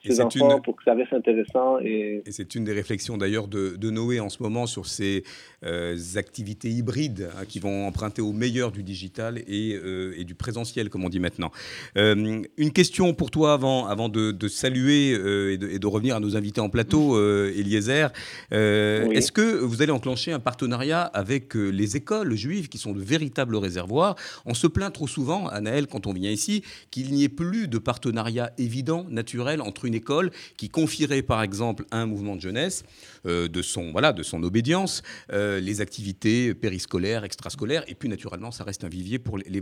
[0.06, 1.80] ces enfants pour que ça reste intéressant.
[1.80, 5.24] Et, et c'est une des réflexions d'ailleurs de, de, Noé en ce moment sur ces
[5.64, 10.36] euh, activités hybrides hein, qui vont emprunter au meilleur du digital et, euh, et du
[10.36, 11.52] présentiel, comme on dit maintenant.
[11.98, 16.16] Euh, une question pour toi avant, avant de, de saluer et de, et, de, revenir
[16.16, 18.12] à nos invités en plateau, Eliezer.
[18.52, 23.56] Est-ce que vous allez enclencher un partenariat avec les écoles juives qui sont de véritables
[23.56, 24.16] réservoirs?
[24.46, 27.78] On se plaint trop souvent, Anaël, quand on vient ici, qu'il n'y ait plus de
[27.78, 32.84] partenariat évident, naturel entre une école qui confierait par exemple à un mouvement de jeunesse
[33.26, 35.02] euh, de, son, voilà, de son obédience
[35.32, 39.62] euh, les activités périscolaires, extrascolaires, et puis naturellement ça reste un vivier pour les, les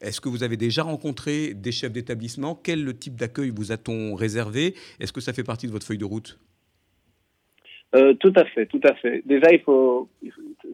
[0.00, 2.54] Est-ce que vous avez déjà rencontré des chefs d'établissement?
[2.54, 4.74] Quel type d'accueil vous a-t-on réservé?
[5.00, 6.38] Est-ce que ça fait partie de votre feuille de route?
[7.94, 9.22] Euh, tout à fait, tout à fait.
[9.24, 10.08] Déjà, il faut,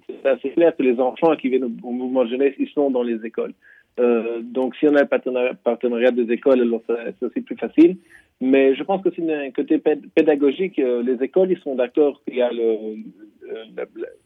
[0.07, 3.25] c'est assez clair que les enfants qui viennent au, mouvement jeunesse, ils sont dans les
[3.25, 3.55] écoles.
[4.01, 7.97] Euh, donc, si on a un partenariat, des écoles, alors c'est aussi plus facile.
[8.41, 10.79] Mais je pense que c'est un côté pédagogique.
[10.79, 12.51] Euh, les écoles, ils sont d'accord qu'il y a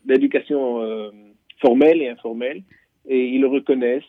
[0.07, 1.13] l'éducation
[1.61, 2.63] formelle et informelle,
[3.09, 4.03] et ils le reconnaissent.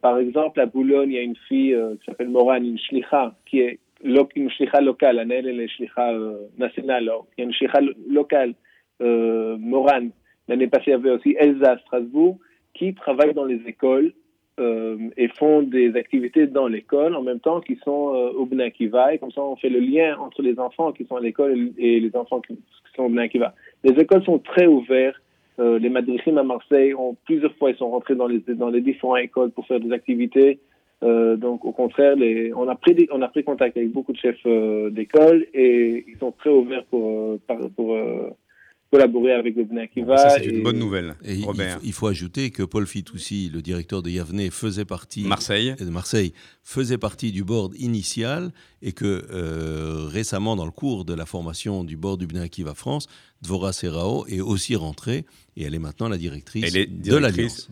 [0.00, 3.60] par exemple, à Boulogne, il y a une fille qui s'appelle Morane, une shlicha, qui
[3.60, 6.12] est une shlicha locale, elle est shlicha
[6.58, 7.10] nationale.
[7.36, 8.54] Il y a une shlicha locale,
[9.00, 10.10] Morane,
[10.48, 12.38] L'année passée, il y avait aussi Elsa Strasbourg
[12.74, 14.17] qui travaillent dans les écoles euh,
[14.58, 19.18] et font des activités dans l'école en même temps qu'ils sont euh, au Bnei Et
[19.18, 22.14] comme ça, on fait le lien entre les enfants qui sont à l'école et les
[22.16, 22.58] enfants qui,
[22.96, 23.30] sont au Bnei
[23.84, 25.20] Les écoles sont très ouvertes.
[25.60, 28.80] Euh, les madrichim à Marseille ont plusieurs fois ils sont rentrés dans les dans les
[28.80, 30.60] différentes écoles pour faire des activités.
[31.02, 32.16] Euh, donc au contraire,
[32.56, 36.16] on a pris on a pris contact avec beaucoup de chefs euh, d'école et ils
[36.18, 37.38] sont très ouverts pour
[38.90, 41.78] collaborer avec le Bnei C'est une bonne nouvelle, et Robert.
[41.84, 45.74] Il faut, ajouter que Paul Fitoussi, le directeur de Yavne, faisait partie Marseille.
[45.78, 51.14] de Marseille, faisait partie du board initial et que euh, récemment, dans le cours de
[51.14, 53.08] la formation du board du Bnei Akiva France,
[53.42, 55.24] Dvora Serrao est aussi rentrée
[55.56, 57.68] et elle est maintenant la directrice, de l'Alliance.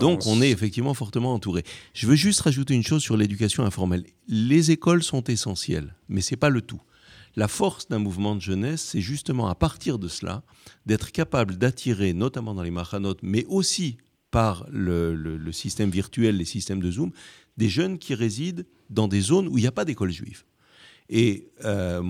[0.00, 1.62] Donc on est effectivement fortement entouré.
[1.94, 4.04] Je veux juste rajouter une chose sur l'éducation informelle.
[4.28, 6.80] Les écoles sont essentielles, mais c'est pas le tout.
[7.36, 10.42] La force d'un mouvement de jeunesse, c'est justement à partir de cela,
[10.86, 13.96] d'être capable d'attirer, notamment dans les machanot, mais aussi
[14.30, 17.12] par le, système virtuel, les systèmes de Zoom,
[17.56, 20.44] des jeunes qui résident dans des zones où il n'y a pas d'école juive.
[21.08, 22.02] Et euh,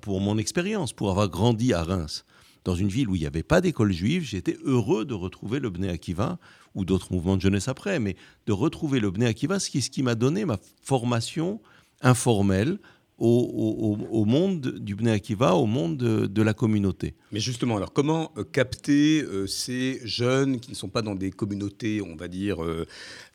[0.00, 2.24] pour mon expérience, pour avoir grandi à Reims,
[2.64, 5.70] dans une ville où il n'y avait pas d'école juive, j'étais heureux de retrouver le
[5.70, 6.38] Bnei Akiva
[6.74, 10.02] ou d'autres mouvements de jeunesse après, mais de retrouver le Bnei Akiva, qui, ce qui
[10.02, 11.60] m'a donné ma formation
[12.02, 12.78] informelle
[13.18, 17.14] au, monde du Bnei Akiva, au monde de, la communauté.
[17.32, 21.30] Mais justement, alors comment euh, capter euh, ces jeunes qui ne sont pas dans des
[21.30, 22.86] communautés, on va dire, euh,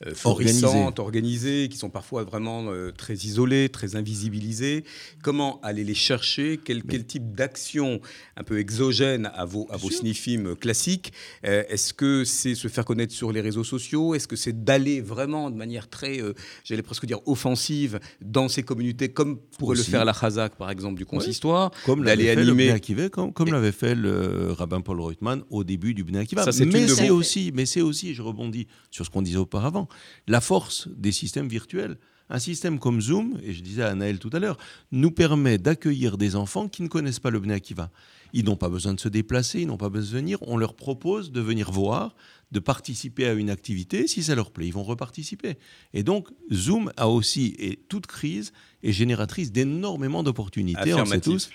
[0.05, 1.67] euh florissantes, organisées.
[1.69, 4.83] qui sont parfois vraiment très isolées, très invisibilisées
[5.23, 6.59] Comment aller les chercher?
[6.63, 7.99] Quel, quel, type d'action
[8.37, 9.89] un peu exogène à vos, à vos
[10.59, 11.13] classiques
[11.43, 14.15] Est-ce que c'est se faire connaître sur les réseaux sociaux?
[14.15, 16.19] Est-ce que c'est d'aller vraiment de manière très,
[16.63, 20.97] j'allais presque dire, offensive dans ces communautés, comme pour le faire la Chazak, par exemple,
[20.97, 22.71] du consistoire, comme d'aller animer.
[22.71, 26.45] Le comme, comme l'avait fait le rabbin Paul Reutemann au début du Bnei Akiva.
[26.45, 29.87] mais c'est aussi, mais c'est aussi, je rebondis sur ce qu'on disait auparavant,
[30.27, 31.97] la force des systèmes virtuels.
[32.33, 34.57] Un système comme Zoom, et je disais à Anaël tout à l'heure,
[34.93, 37.89] nous permet d'accueillir des enfants qui ne connaissent pas le Bnei Akiva.
[38.31, 40.37] Ils n'ont pas besoin de se déplacer, ils n'ont pas besoin de venir.
[40.43, 42.15] On leur propose de venir voir,
[42.51, 44.07] de participer à une activité.
[44.07, 45.57] Si ça leur plaît, ils vont reparticiper.
[45.93, 48.51] Et donc, Zoom a aussi, et toute crise
[48.83, 51.49] est génératrice d'énormément d'opportunités, on sait tous.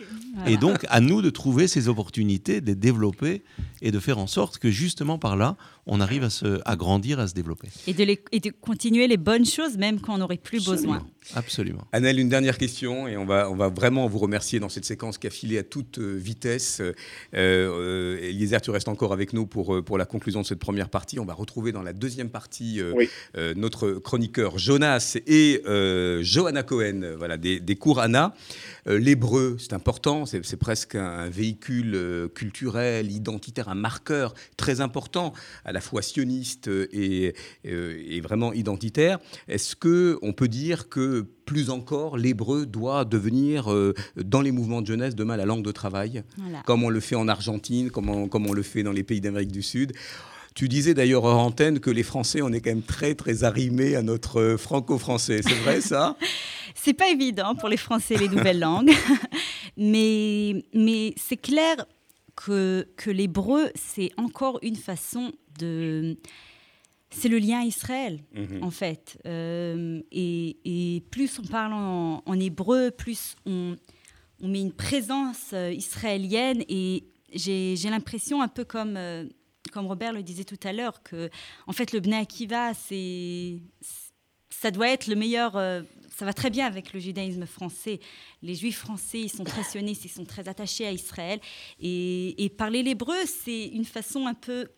[0.47, 3.43] Et donc, à nous de trouver ces opportunités, de les développer
[3.83, 5.57] et de faire en sorte que justement par là,
[5.87, 7.69] on arrive à, se, à grandir, à se développer.
[7.87, 11.07] Et de, et de continuer les bonnes choses, même quand on n'aurait plus besoin.
[11.35, 11.85] Absolument.
[11.93, 15.19] Annelle, une dernière question, et on va, on va vraiment vous remercier dans cette séquence
[15.19, 16.81] qui a filé à toute euh, vitesse.
[16.81, 16.93] Euh,
[17.35, 21.19] euh, Eliezer, tu restes encore avec nous pour, pour la conclusion de cette première partie.
[21.19, 22.81] On va retrouver dans la deuxième partie
[23.57, 25.63] notre chroniqueur Jonas et
[26.23, 28.35] Johanna Cohen, voilà, des, des cours Anna.
[28.87, 35.33] L'hébreu, c'est important, c'est presque un véhicule culturel, identitaire, un marqueur très important,
[35.65, 39.19] à la fois sioniste et, et vraiment identitaire.
[39.49, 44.87] Est-ce qu'on peut dire que plus encore, l'hébreu doit devenir, euh, dans les mouvements de
[44.89, 46.25] jeunesse, demain la langue de travail,
[46.65, 49.21] comme on le fait en Argentine, comme on, comme on le fait dans les pays
[49.21, 49.93] d'Amérique du Sud.
[50.57, 53.95] Tu disais d'ailleurs hors antenne que les Français, on est quand même très très arrimés
[53.95, 55.43] à notre euh, franco-français.
[55.43, 56.17] C'est vrai ça?
[56.75, 58.93] C'est pas évident pour les Français les nouvelles langues,
[59.77, 61.87] mais, mais c'est clair
[62.37, 66.17] que, que l'hébreu, c'est encore une façon de
[67.11, 68.63] c'est le lien Israël, mhm.
[68.63, 69.19] en fait.
[69.27, 73.77] Euh, et, plus on parle en, hébreu, plus on,
[74.43, 76.63] met une présence euh, israélienne.
[76.69, 79.25] Et j'ai l'impression, un peu comme, euh,
[79.77, 81.29] comme Robert le disait tout à l'heure, que
[81.67, 82.73] en fait, le Bnei Akiva,
[84.49, 85.53] ça doit être le meilleur.
[86.17, 88.01] ça va très bien avec le judaïsme français.
[88.43, 91.41] Les juifs français, ils sont très sionistes, ils sont très attachés à Israël.
[91.79, 94.69] Et, et parler l'hébreu, c'est une façon un peu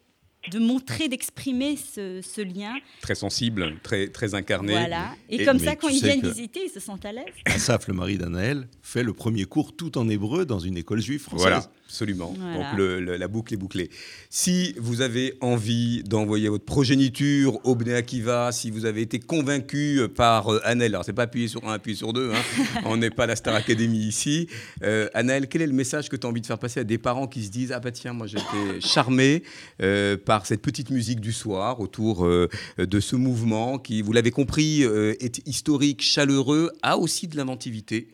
[0.50, 2.74] de montrer, d'exprimer ce, ce lien.
[3.00, 4.72] Très sensible, très, très incarné.
[4.72, 5.14] Voilà.
[5.28, 7.24] Et, Et- comme ça, quand ils viennent visiter, ils se sentent à l'aise.
[7.44, 11.20] Asaf, le mari d'Anaël, fait le premier cours tout en hébreu dans une école juive
[11.20, 11.42] française.
[11.42, 12.34] Voilà, absolument.
[12.38, 12.54] Voilà.
[12.70, 13.88] Donc le- le- la boucle est bouclée.
[14.28, 20.02] Si vous avez envie d'envoyer votre progéniture au Bnei Akiva, si vous avez été convaincu
[20.14, 22.42] par euh, Annelle, alors c'est pas appuyer sur un, appuyer sur deux, hein,
[22.84, 24.48] on n'est pas la Star Academy ici.
[24.82, 26.98] Euh, Annelle, quel est le message que tu as envie de faire passer à des
[26.98, 29.42] parents qui se disent Ah bah tiens, moi j'étais charmé
[29.80, 34.30] euh, par cette petite musique du soir autour euh, de ce mouvement qui, vous l'avez
[34.30, 38.08] compris, est historique, chaleureux, a aussi de l'inventivité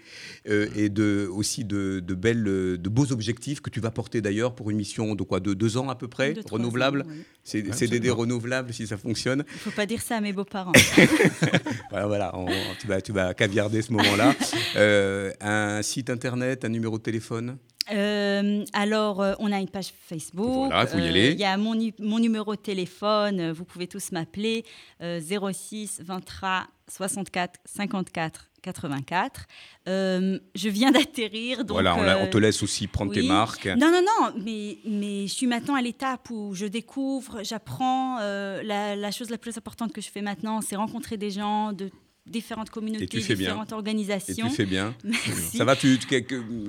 [0.47, 4.71] et de, aussi de, de belles, de beaux objectifs que tu vas porter d'ailleurs pour
[4.71, 7.23] une mission de quoi De deux ans à peu près Renouvelable ans, oui.
[7.43, 8.17] C'est Ouais, c'est des absolument.
[8.21, 9.43] renouvelables si ça fonctionne.
[9.49, 10.73] Il ne faut pas dire ça à mes beaux-parents.
[11.91, 12.47] Voilà, voilà on-
[12.81, 14.35] tu, vas, tu vas caviarder ce moment-là.
[14.77, 17.59] Euh, un site internet, un numéro de téléphone?
[17.93, 20.69] Euh, alors, euh, on a une page Facebook.
[20.71, 21.31] Voilà, faut y aller.
[21.33, 23.53] Il y a mon, mon numéro de téléphone.
[23.53, 24.65] Vous pouvez tous m'appeler.
[25.01, 29.47] euh, 06 23 64 54 84.
[29.89, 31.63] Euh, je viens d'atterrir.
[31.69, 33.67] Voilà, on, on euh, te laisse aussi prendre tes marques.
[33.67, 38.19] Non, non, non, mais, mais je suis maintenant à l'étape où je découvre, j'apprends.
[38.21, 41.73] euh, la, la chose la plus importante que je fais maintenant, c'est rencontrer des gens
[41.73, 41.91] de
[42.27, 43.49] différentes communautés, tu fais bien.
[43.51, 44.49] différentes Et organisations.
[44.49, 44.95] tu fais bien.
[45.05, 45.59] Merci.
[45.59, 45.99] Ça va, tu,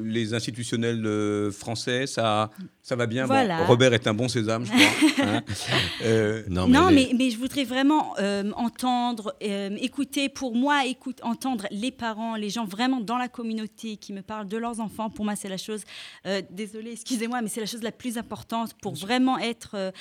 [0.04, 2.50] les institutionnels euh, français, ça,
[2.82, 3.24] ça va bien?
[3.24, 3.65] Bon, Voilà.
[3.65, 5.26] Robert est un bon sésame, je crois.
[5.26, 5.44] hein.
[6.04, 10.86] Euh, Non, Non, les- mais, mais je voudrais vraiment euh, entendre, euh, écouter, pour moi,
[10.86, 14.82] écoute, entendre les parents, les gens vraiment dans la communauté qui me parlent de leurs
[14.82, 15.10] enfants.
[15.10, 15.84] Pour moi, c'est la chose,
[16.26, 19.94] euh, désolée, excusez-moi, mais c'est la chose la plus importante pour vraiment être.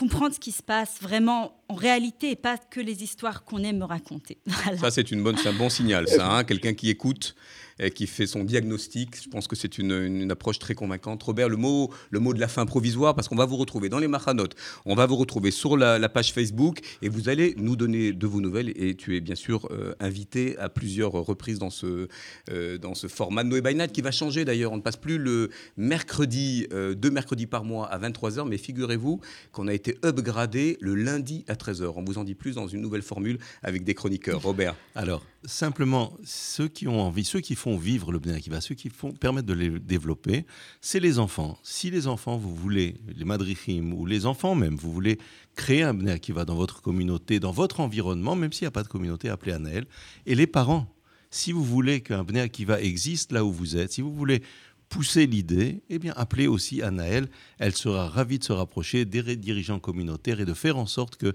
[0.00, 3.78] Comprendre ce qui se passe vraiment en réalité et pas que les histoires qu'on aime
[3.78, 4.38] me raconter.
[4.80, 6.26] Ça, c'est un bon signal, ça.
[6.36, 6.44] hein.
[6.44, 7.34] Quelqu'un qui écoute
[7.80, 9.22] et qui fait son diagnostic.
[9.22, 11.22] Je pense que c'est une, une- approche très convaincante.
[11.22, 13.98] Robert, le mot, le mot de la fin provisoire, parce qu'on va vous retrouver dans
[13.98, 18.12] les Mahanotes, on va vous retrouver sur la, page Facebook et vous allez nous donner
[18.12, 18.72] de vos nouvelles.
[18.76, 22.08] Et tu es bien sûr euh, invité à plusieurs reprises dans ce,
[22.50, 24.72] euh, dans ce format Noé by qui va changer d'ailleurs.
[24.72, 29.20] On ne passe plus le mercredi, euh, deux mercredis par mois à 23h, mais figurez-vous
[29.52, 31.92] qu'on a été upgradé le lundi à 13h.
[31.96, 34.42] On vous en dit plus dans une nouvelle formule avec des chroniqueurs.
[34.42, 34.74] Robert.
[34.94, 39.12] Alors, simplement, ceux qui ont envie, ceux qui font vivre le Akiva, ceux qui font,
[39.12, 40.44] permettent de les développer,
[40.80, 41.58] c'est les enfants.
[41.62, 45.18] Si les enfants, vous voulez, les madrichim, ou les enfants même, vous voulez
[45.56, 48.82] créer un Bnei Akiva dans votre communauté, dans votre environnement, même s'il n'y a pas
[48.82, 49.86] de communauté, appelez Anaël.
[50.26, 50.86] Et les parents,
[51.30, 52.50] si vous voulez qu'un Bnei
[52.80, 54.42] existe là où vous êtes, si vous voulez
[54.90, 57.28] pousser l'idée, eh bien, appelez aussi Anaël.
[57.58, 61.34] Elle sera ravie de se rapprocher des dirigeants communautaires et de faire en sorte que,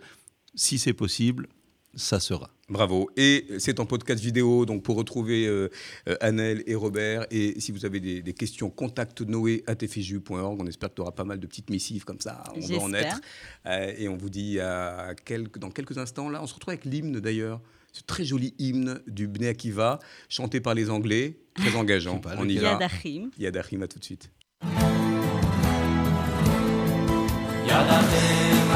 [0.53, 1.47] si c'est possible,
[1.95, 2.49] ça sera.
[2.67, 3.09] Bravo.
[3.15, 5.69] Et c'est en podcast vidéo, donc pour retrouver euh,
[6.09, 7.25] euh, et Robert.
[7.31, 10.61] Et si vous avez des, des questions, contacte noé.tfju.org.
[10.61, 12.43] On espère que tu auras pas mal de petites missives comme ça.
[12.55, 13.21] On va en être.
[13.67, 16.85] Euh, et on vous dit à quelques, dans quelques instants, là, on se retrouve avec
[16.85, 17.61] l'hymne d'ailleurs.
[17.95, 22.19] Ce très joli hymne du Bnei Akiva, chanté par les Anglais, très engageant.
[22.21, 22.73] Je sais pas, on y va.
[22.73, 23.29] Yadachim.
[23.37, 24.29] Yadachim, à tout de suite.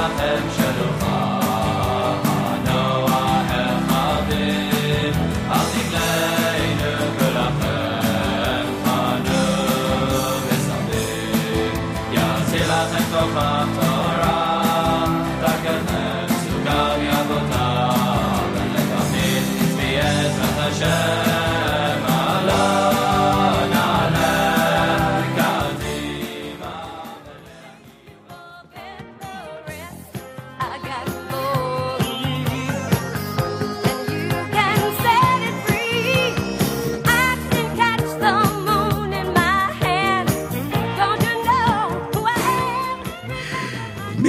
[0.02, 0.99] I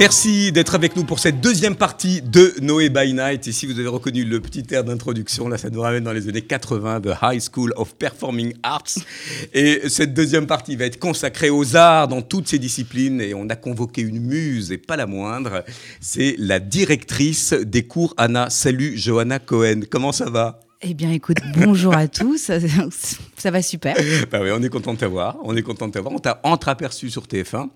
[0.01, 3.47] Merci d'être avec nous pour cette deuxième partie de Noé by Night.
[3.47, 6.27] Et si vous avez reconnu le petit air d'introduction, là, ça nous ramène dans les
[6.27, 8.95] années 80 de High School of Performing Arts.
[9.53, 13.21] Et cette deuxième partie va être consacrée aux arts dans toutes ces disciplines.
[13.21, 15.63] Et on a convoqué une muse, et pas la moindre.
[15.99, 18.49] C'est la directrice des cours Anna.
[18.49, 19.81] Salut, Johanna Cohen.
[19.87, 20.61] Comment ça va?
[20.81, 22.49] Eh bien, écoute, bonjour à tous.
[23.41, 23.95] Ça va super.
[24.31, 25.37] Bah oui, on est content de t'avoir.
[25.43, 26.13] On est content de t'avoir.
[26.13, 27.69] On t'a entreaperçu sur TF1.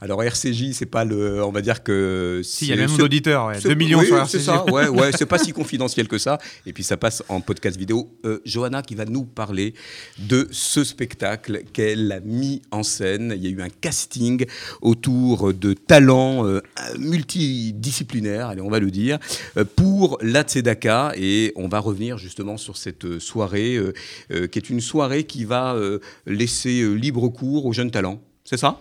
[0.00, 2.88] Alors RCJ, c'est pas le, on va dire que Si, il y a c'est- même
[2.90, 3.60] c'est- d'auditeurs, ouais.
[3.60, 4.44] c'est- 2 millions oui, sur c'est RCJ.
[4.46, 4.64] ça.
[4.72, 6.38] Ouais, ouais, c'est pas si confidentiel que ça.
[6.64, 8.10] Et puis ça passe en podcast vidéo.
[8.24, 9.74] Euh, Johanna qui va nous parler
[10.18, 13.34] de ce spectacle qu'elle a mis en scène.
[13.36, 14.46] Il y a eu un casting
[14.80, 16.62] autour de talents euh,
[16.98, 19.18] multidisciplinaires, allez, on va le dire,
[19.56, 21.12] euh, pour la Tzedaka.
[21.16, 23.92] Et on va revenir justement sur cette soirée euh,
[24.32, 28.20] euh, qui est une soirée qui va euh, laisser euh, libre cours aux jeunes talents.
[28.44, 28.80] C'est ça?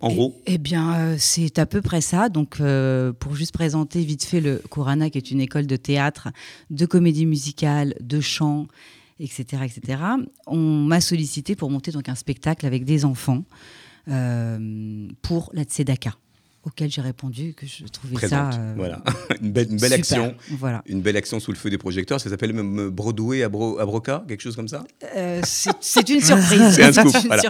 [0.00, 2.28] En Eh- gros Eh bien, euh, c'est à peu près ça.
[2.28, 6.28] Donc, euh, pour juste présenter vite fait le Kurana, qui est une école de théâtre,
[6.70, 8.66] de comédie musicale, de chant,
[9.18, 10.02] etc., etc.
[10.46, 13.44] On m'a sollicité pour monter donc un spectacle avec des enfants
[14.08, 16.14] euh, pour la Tzedaka,
[16.68, 18.52] auquel j'ai répondu que je trouvais Présente.
[18.52, 19.02] ça euh, voilà.
[19.42, 20.22] une belle, une belle super.
[20.24, 20.34] action.
[20.58, 20.82] Voilà.
[20.86, 22.20] Une belle action sous le feu des projecteurs.
[22.20, 24.84] Ça s'appelle même Broadway à, Bro- à Broca, quelque chose comme ça?
[25.16, 26.74] Euh, c'est une surprise.
[26.74, 27.42] C'est un scoop, voilà.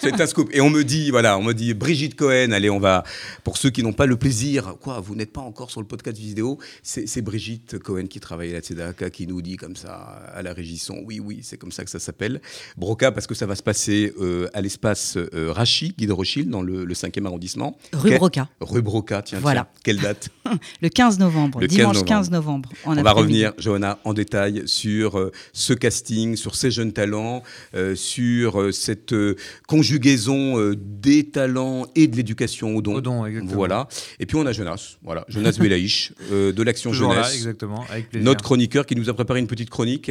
[0.00, 0.50] C'est un scoop.
[0.52, 3.04] Et on me dit, voilà, on me dit Brigitte Cohen, allez, on va,
[3.44, 6.18] pour ceux qui n'ont pas le plaisir, quoi, vous n'êtes pas encore sur le podcast
[6.18, 9.94] vidéo, c'est Brigitte Cohen qui travaille à la Tzedaka qui nous dit comme ça
[10.34, 12.40] à la régisson, oui, oui, c'est comme ça que ça s'appelle.
[12.76, 16.48] Broca, parce que ça va se passer euh, à l'espace euh, Rachi, Guy de Rochil,
[16.50, 17.76] dans le, le 5e arrondissement.
[17.92, 19.68] Rue Broca, Rue Broca, tiens, Voilà.
[19.72, 20.30] tiens, quelle date
[20.82, 22.08] le 15 novembre, Le 15 dimanche novembre.
[22.08, 22.68] 15 novembre.
[22.86, 27.42] On va revenir, Johanna, en détail sur euh, ce casting, sur ces jeunes talents,
[27.74, 29.36] euh, sur euh, cette euh,
[29.68, 32.94] conjugaison euh, des talents et de l'éducation au don.
[32.96, 33.54] Au don, exactement.
[33.54, 33.88] Voilà.
[34.18, 38.10] Et puis on a Jonas, voilà, Jonas Belaïch, euh, de l'Action là, Jeunesse, exactement, avec
[38.10, 38.24] plaisir.
[38.24, 40.10] notre chroniqueur qui nous a préparé une petite chronique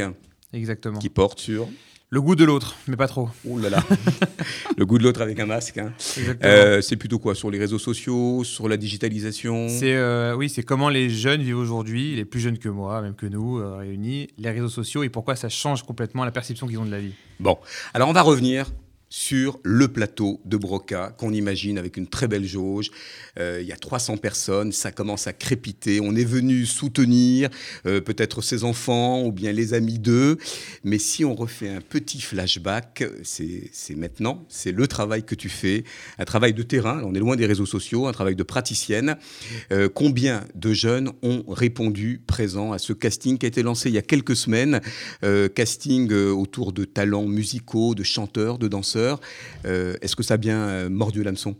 [0.53, 0.99] Exactement.
[0.99, 1.67] qui porte sur.
[2.09, 3.29] Le goût de l'autre, mais pas trop.
[3.43, 3.83] Ouh là là,
[4.77, 5.77] le goût de l'autre avec un masque.
[5.77, 5.91] hein.
[6.41, 9.67] Euh, c'est plutôt quoi Sur les réseaux sociaux, sur la digitalisation?
[9.67, 13.13] C'est euh, oui, c'est comment les jeunes vivent aujourd'hui, les plus jeunes que moi, même
[13.13, 16.79] que nous, euh, réunis, les réseaux sociaux et pourquoi ça change complètement la perception qu'ils
[16.79, 17.11] ont de la vie.
[17.41, 17.57] Bon,
[17.93, 18.67] alors on va revenir
[19.09, 22.91] sur le plateau de Broca qu'on imagine avec une très belle jauge.
[23.39, 26.01] Euh, Il y a 300 personnes, ça commence à crépiter.
[26.01, 27.49] On est venu soutenir
[27.85, 30.37] euh, peut-être ses enfants ou bien les amis d'eux.
[30.83, 35.83] Mais si on refait un petit flashback, c'est maintenant, c'est le travail que tu fais,
[36.19, 37.01] un travail de terrain.
[37.05, 39.17] On est loin des réseaux sociaux, un travail de praticienne.
[39.71, 43.95] Euh, combien de jeunes ont répondu présents à ce casting qui a été lancé il
[43.95, 44.81] y a quelques semaines?
[45.55, 48.96] Casting autour de talents musicaux, de chanteurs, de danseurs.
[49.65, 51.55] Euh, Est-ce que ça a bien euh, mordu l'hameçon?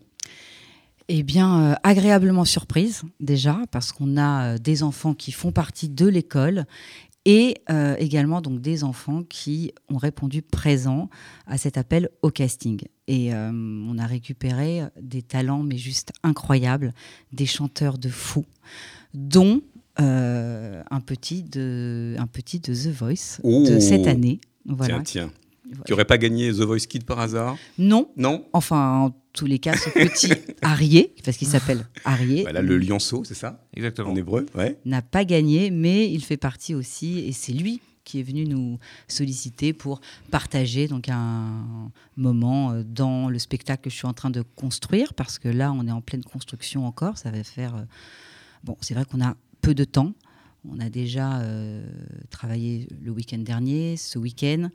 [1.10, 5.88] Eh bien, euh, agréablement surprise déjà, parce qu'on a euh, des enfants qui font partie
[5.88, 6.66] de l'école
[7.24, 11.10] et euh, également donc des enfants qui ont répondu présents
[11.46, 12.82] à cet appel au casting.
[13.10, 16.94] Et on a récupéré des talents, mais juste incroyables,
[17.32, 18.46] des chanteurs de fous,
[19.14, 19.62] dont
[19.96, 23.66] un, petit de, un petit de The Voice Oh.
[23.66, 24.42] de cette année.
[24.66, 24.96] Voilà.
[24.96, 25.32] Tiens, tiens.
[25.86, 29.60] Qui n'aurait pas gagné The Voice Kid par hasard Non, Non enfin, en tous les
[29.60, 34.12] cas, ce petit Arié, parce qu'il s'appelle Arié, Voilà, le lionceau, c'est ça Exactement.
[34.12, 34.78] En hébreu, ouais.
[34.86, 38.80] n'a pas gagné, mais il fait partie aussi, et c'est lui qui est venu nous
[39.10, 40.00] solliciter pour
[40.32, 45.14] partager donc un moment euh, dans le spectacle que je suis en train de construire,
[45.14, 47.18] parce que là, on est en pleine construction encore.
[47.18, 47.76] Ça va faire.
[47.76, 47.82] euh,
[48.64, 50.14] Bon, c'est vrai qu'on a peu de temps.
[50.70, 51.86] On a déjà euh,
[52.30, 54.70] travaillé le week-end dernier, ce week-end.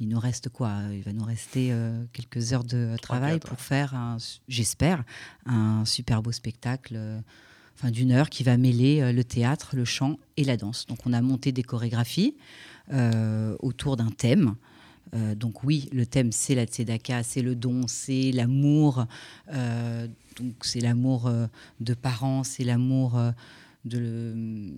[0.00, 0.74] Il nous reste quoi?
[0.92, 4.16] Il va nous rester euh, quelques heures de travail quatre, pour faire,
[4.48, 5.04] j'espère,
[5.46, 6.94] un super beau spectacle.
[6.96, 7.20] euh,
[7.78, 10.86] enfin d'une heure qui va mêler euh, le théâtre, le chant et la danse.
[10.86, 12.34] Donc on a monté des chorégraphies
[12.92, 14.54] euh, autour d'un thème.
[15.14, 19.06] Euh, donc oui, le thème c'est la tzedaka, c'est le don, c'est l'amour.
[19.52, 21.46] euh, donc c'est l'amour euh,
[21.80, 23.32] de parents, c'est l'amour euh,
[23.86, 24.70] de le-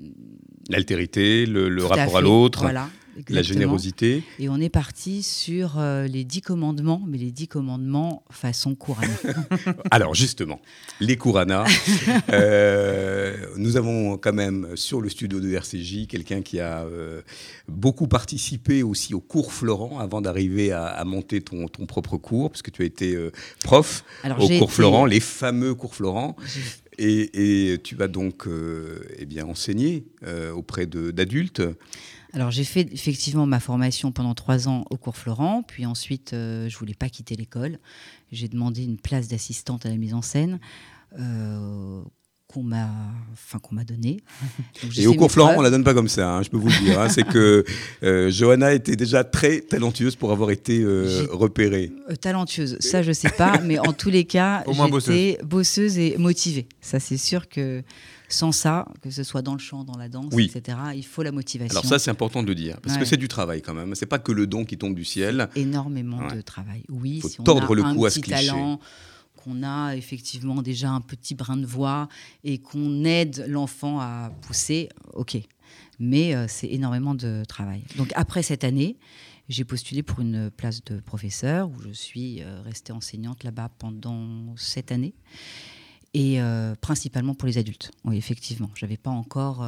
[0.70, 2.90] L'altérité, le, rapport à l'autre, voilà,
[3.30, 4.22] la générosité.
[4.38, 9.00] Et on est parti sur euh, les dix commandements, mais les dix commandements façon Courant.
[9.90, 10.60] Alors justement,
[11.00, 11.64] les Kouranas,
[12.32, 17.22] euh, nous avons quand même sur le studio de RCJ quelqu'un qui a euh,
[17.66, 22.50] beaucoup participé aussi au cours Florent avant d'arriver à, à monter ton, ton propre cours,
[22.50, 23.16] puisque tu as été
[23.64, 26.36] prof Alors, au cours été- Florent, les fameux cours Florent.
[26.98, 31.62] Et, tu vas donc euh, eh bien, enseigner euh, auprès d'adultes.
[32.34, 36.68] Alors j'ai fait effectivement ma formation pendant trois ans au cours Florent, puis ensuite euh,
[36.68, 37.78] je voulais pas quitter l'école.
[38.32, 40.60] J'ai demandé une place d'assistante à la mise en scène
[41.18, 42.02] euh,
[42.48, 42.88] qu'on m'a,
[43.32, 43.84] enfin qu'on m'a.
[43.84, 43.98] Donc,
[44.90, 46.68] j'ai Et au cours Florent, on la donne pas comme ça, hein, je peux vous
[46.68, 46.98] le dire.
[47.00, 47.08] hein.
[47.10, 47.62] C'est que
[48.02, 51.92] euh, Johanna était déjà très talentueuse pour avoir été euh, repérée.
[52.10, 54.64] Euh, talentueuse, ça je sais pas, mais en tous les cas,
[55.06, 56.66] j'étais bosseuse et motivée.
[56.80, 57.82] Ça c'est sûr que
[58.30, 60.50] sans ça, que ce soit dans le chant, dans la danse, Oui.
[60.54, 61.70] etc., il faut la motivation.
[61.78, 63.94] Alors ça, c'est important de le dire, parce que c'est du travail quand même.
[63.94, 65.48] C'est pas que le don qui tombe du ciel.
[65.56, 66.36] énormément Ouais.
[66.36, 66.82] de travail.
[66.90, 68.46] Oui, Faut si on tordre a le un cou à petit ce cliché.
[68.48, 68.80] talent,
[69.48, 72.08] qu'on a effectivement déjà un petit brin de voix
[72.44, 75.38] et qu'on aide l'enfant à pousser, ok.
[75.98, 77.82] Mais euh, c'est énormément de travail.
[77.96, 78.96] Donc après cette année,
[79.48, 84.54] j'ai postulé pour une place de professeur où je suis euh, restée enseignante là-bas pendant
[84.56, 85.14] sept années.
[86.14, 87.90] Et euh, principalement pour les adultes.
[88.04, 88.70] Oui, effectivement.
[88.74, 89.62] J'avais pas encore.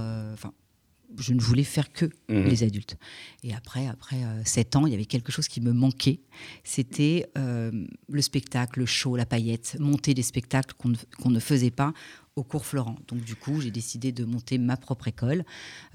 [1.19, 2.45] Je ne voulais faire que Mhm.
[2.49, 2.97] les adultes.
[3.43, 6.21] Et après, après euh, sept ans, il y avait quelque chose qui me manquait.
[6.65, 7.71] C'était euh,
[8.09, 11.93] le spectacle, le show, la paillette, monter des spectacles qu'on ne, ne faisait pas
[12.37, 12.97] au cours Florent.
[13.09, 15.45] Donc du coup, j'ai décidé de monter ma propre école,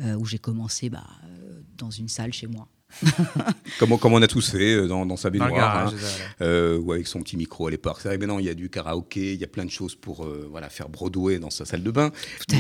[0.02, 2.68] euh, où j'ai commencé bah, euh, dans une salle chez moi.
[3.80, 6.46] Comme, comme on a tous fait euh, dans, dans sa Dans baignoire, garage, hein, ça,
[6.46, 7.98] euh, ou avec son petit micro à l'époque.
[8.02, 10.24] C'est vrai, maintenant, il y a du karaoké, il y a plein de choses pour
[10.24, 12.12] euh, voilà, faire Broadway dans sa salle de bain.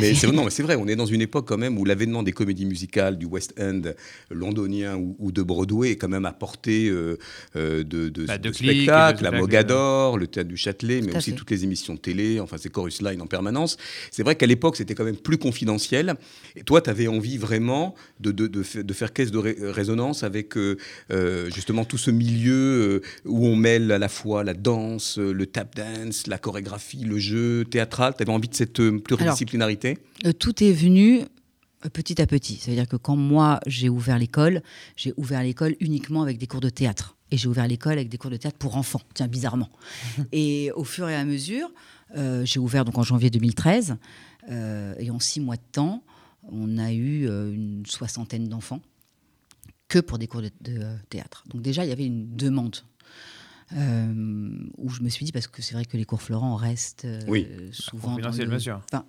[0.01, 2.21] Mais c'est, non, mais c'est vrai, on est dans une époque quand même où l'avènement
[2.21, 3.81] des comédies musicales du West End
[4.29, 7.17] londonien ou, ou de Broadway est quand même apporté euh,
[7.55, 11.15] de, de, Bah, de de clics, de spectacles, la Mogador, le Théâtre du Châtelet, mais
[11.15, 11.37] aussi fait.
[11.37, 13.77] toutes les émissions de télé, enfin c'est Chorus Line en permanence.
[14.11, 16.15] C'est vrai qu'à l'époque, c'était quand même plus confidentiel.
[16.55, 19.55] Et toi, tu avais envie vraiment de, de, de, fa- de faire caisse de ré-
[19.61, 20.77] résonance avec euh,
[21.11, 25.45] euh, justement tout ce milieu euh, où on mêle à la fois la danse, le
[25.45, 28.13] tap dance, la chorégraphie, le jeu théâtral.
[28.17, 29.97] Tu avais envie de cette pluridisciplinarité?
[30.25, 31.21] Euh, tout est venu
[31.93, 32.57] petit à petit.
[32.59, 34.61] C'est-à-dire que quand moi j'ai ouvert l'école,
[34.95, 37.15] j'ai ouvert l'école uniquement avec des cours de théâtre.
[37.31, 39.69] Et j'ai ouvert l'école avec des cours de théâtre pour enfants, tiens, bizarrement.
[40.31, 41.69] et au fur et à mesure,
[42.15, 43.97] euh, j'ai ouvert donc en janvier 2013,
[44.49, 46.03] euh, et en six mois de temps,
[46.51, 48.81] on a eu euh, une soixantaine d'enfants
[49.95, 51.43] que pour des cours de, de, euh, théâtre.
[51.47, 52.75] Donc déjà, il y avait une demande.
[53.75, 57.05] euh, où je me suis dit, parce que c'est vrai que les cours Florent restent
[57.05, 57.47] euh, Oui.
[57.71, 58.09] souvent.
[58.09, 58.81] dans Confidentiel, le- bien sûr.
[58.91, 59.05] Enfin,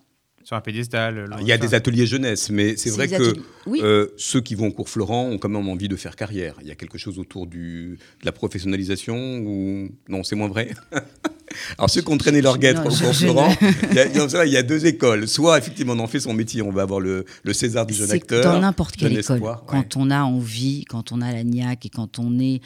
[0.47, 1.29] Sur un pédestal.
[1.41, 3.35] Il y a des ateliers jeunesse, mais c'est vrai que
[3.67, 3.81] oui.
[3.83, 6.55] euh, ceux qui vont au cours Florent ont quand même envie de faire carrière.
[6.61, 10.71] Il y a quelque chose autour du, de la professionnalisation ou non, c'est moins vrai?
[11.79, 13.53] Alors ceux qui ont traîné leur guêtre au cours Florent,
[13.91, 15.27] il y, a, deux écoles.
[15.27, 18.07] Soit effectivement on en fait son métier, on va avoir le, le César du jeune
[18.07, 18.45] C'est acteur.
[18.45, 19.39] dans n'importe quelle école.
[19.39, 19.69] Espoir, ouais.
[19.69, 22.61] Quand on a envie, quand on a la niaque et quand on est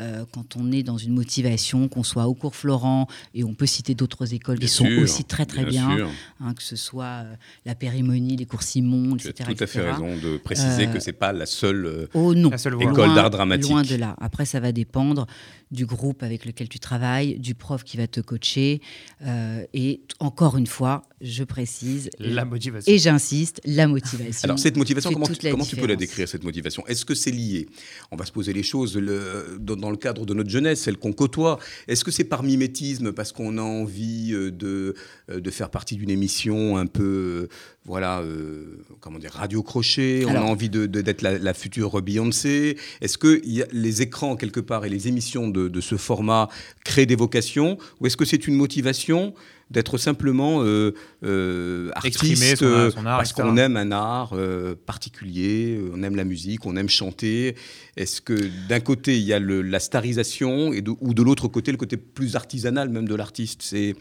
[0.00, 3.66] euh, quand on est dans une motivation, qu'on soit au cours Florent, et on peut
[3.66, 5.96] citer d'autres écoles Bien qui sont sûr, aussi très très bien,
[6.40, 7.34] hein, que ce soit euh,
[7.64, 9.50] la Périmonie, les cours Simon, Tu as etc.
[9.56, 9.92] tout à fait etc.
[9.92, 11.86] raison de préciser Euh, que c'est pas la seule.
[11.86, 12.74] euh, Oh non, La seule.
[12.74, 13.70] École Loin- d'art dramatique.
[13.70, 14.16] Loin de là.
[14.20, 15.26] Après, ça va dépendre
[15.70, 18.80] du groupe avec lequel tu travailles, du prof qui va te coacher.
[19.26, 22.92] euh, et encore une fois, je précise, La motivation.
[22.92, 24.44] et j'insiste, la motivation.
[24.44, 26.86] Alors cette motivation, comment, tu, la comment tu peux la décrire cette motivation?
[26.86, 27.66] Est-ce que c'est lié?
[28.10, 30.98] On va se poser les choses le- dans, dans le cadre de notre jeunesse, celle
[30.98, 31.58] qu'on côtoie.
[31.88, 34.94] Est-ce que c'est par mimétisme parce qu'on a envie euh, de,
[35.30, 37.48] euh, de faire partie d'une émission un peu, euh,
[37.86, 42.02] voilà, euh, comment dire, radio crochet On a envie de- de- d'être la, la future
[42.02, 42.76] Beyoncé.
[43.00, 45.96] Est-ce que il y a les écrans quelque part et les émissions de, de ce
[45.96, 46.48] format
[46.84, 47.78] créent des vocations?
[48.00, 49.34] Ou est-ce que c'est une motivation?
[49.70, 50.94] D'être simplement euh,
[51.24, 55.80] euh, Exprimer artiste son art- euh, son art, parce qu'on aime un art euh, particulier,
[55.92, 57.56] on aime la musique, on aime chanter.
[57.96, 58.34] Est-ce que
[58.68, 61.78] d'un côté il y a le- la starisation et de- ou de l'autre côté le
[61.78, 63.62] côté plus artisanal même de l'artiste?
[63.62, 63.96] C'est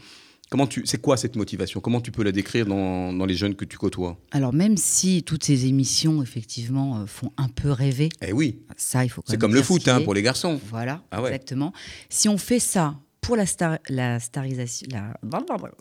[0.52, 1.80] comment tu, c'est quoi cette motivation?
[1.80, 4.18] Comment tu peux la décrire dans, dans les jeunes que tu côtoies?
[4.32, 9.10] Alors même si toutes ces émissions effectivement font un peu rêver, Eh oui, ça il
[9.10, 9.24] faut.
[9.26, 10.60] c'est comme le foot hein, pour les garçons.
[10.70, 11.30] Voilà, Ah ouais.
[11.30, 11.74] exactement.
[12.10, 15.14] Si on fait ça pour la, star, la starisation, la...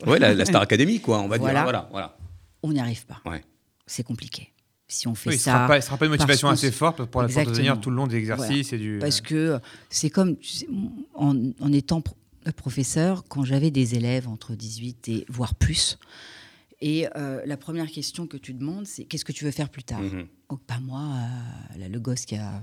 [0.07, 1.53] Ouais, la, la Star Academy quoi, on va Voilà.
[1.61, 1.63] dire.
[1.65, 2.17] Voilà, voilà.
[2.63, 3.21] on n'y arrive pas.
[3.27, 3.43] Ouais.
[3.87, 4.51] C'est compliqué.
[4.87, 7.05] Si on fait Oui, ce ça, sera pas, ce sera pas une motivation assez forte
[7.05, 8.99] pour la tenir tout le long des exercices et du.
[9.01, 9.59] parce que
[9.91, 10.67] c'est comme tu sais,
[11.15, 12.17] en, en étant pro-
[12.47, 15.99] euh, professeur, quand j'avais des élèves entre 18 et voire plus,
[16.83, 19.85] et euh, la première question que tu demandes, c'est qu'est-ce que tu veux faire plus
[19.85, 20.01] tard?
[20.03, 20.27] Mhm.
[20.51, 22.63] Oh, Pas moi, euh, là, le gosse qui a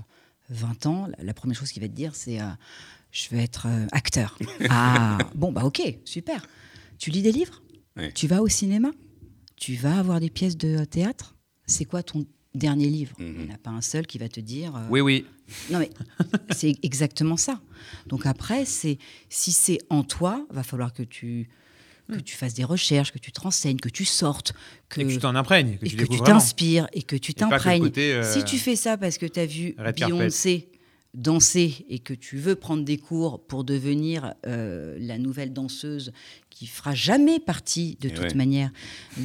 [0.50, 2.44] 20 ans, la, la première chose qu'il va te dire, c'est euh,
[3.12, 4.36] je veux être euh, acteur.
[4.68, 6.44] ah, bon, bah ok, super.
[6.98, 7.62] Tu lis des livres?
[8.14, 8.90] Tu vas au cinéma?
[9.56, 11.36] Tu vas avoir des pièces de théâtre?
[11.66, 13.14] C'est quoi ton dernier livre?
[13.18, 13.34] Mhm.
[13.38, 14.74] Il n'y en a pas un seul qui va te dire.
[14.74, 15.26] euh, Oui, oui.
[15.70, 15.90] Non, mais
[16.50, 17.60] c'est exactement ça.
[18.06, 18.98] Donc après, c'est
[19.28, 21.48] si c'est en toi, va falloir que tu
[22.12, 24.52] que tu fasses des recherches, que tu te renseignes, que tu sortes,
[24.90, 27.32] que, Et que tu t'en imprègnes, que et tu que tu t'inspires et que tu
[27.32, 27.90] t'imprègnes.
[27.96, 29.74] euh, Si tu fais ça parce que tu as vu.
[29.96, 30.68] Beyoncé
[31.14, 36.12] danser et que tu veux prendre des cours pour devenir euh, la nouvelle danseuse
[36.48, 38.34] qui fera jamais partie de Et toute ouais.
[38.34, 38.72] manière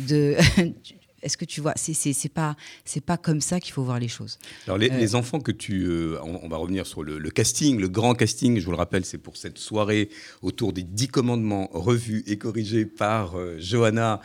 [0.07, 0.35] de
[1.27, 2.55] est-ce que tu vois c'est c'est pas
[2.85, 4.97] c'est pas comme ça qu'il faut voir les choses Alors les, Euh.
[4.97, 5.83] les enfants que tu...
[5.85, 8.77] euh, on, on va revenir sur le, le casting, le grand casting, je vous le
[8.77, 10.09] rappelle, c'est pour cette soirée
[10.41, 14.21] autour des dix commandements revus et corrigés par euh, Johanna,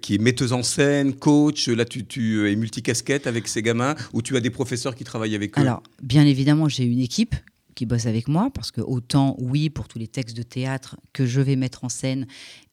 [0.00, 1.68] qui est metteuse en scène, coach.
[1.68, 5.34] Là, tu, tu es multicasquette avec ces gamins, ou tu as des professeurs qui travaillent
[5.36, 5.60] avec eux?
[5.60, 7.34] Alors, bien évidemment, j'ai une équipe
[7.74, 11.26] qui bosse avec moi, parce que autant, oui, pour tous les textes de théâtre que
[11.26, 12.26] je vais mettre en scène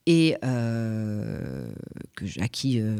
[0.06, 1.68] et euh,
[2.14, 2.96] que, à qui euh,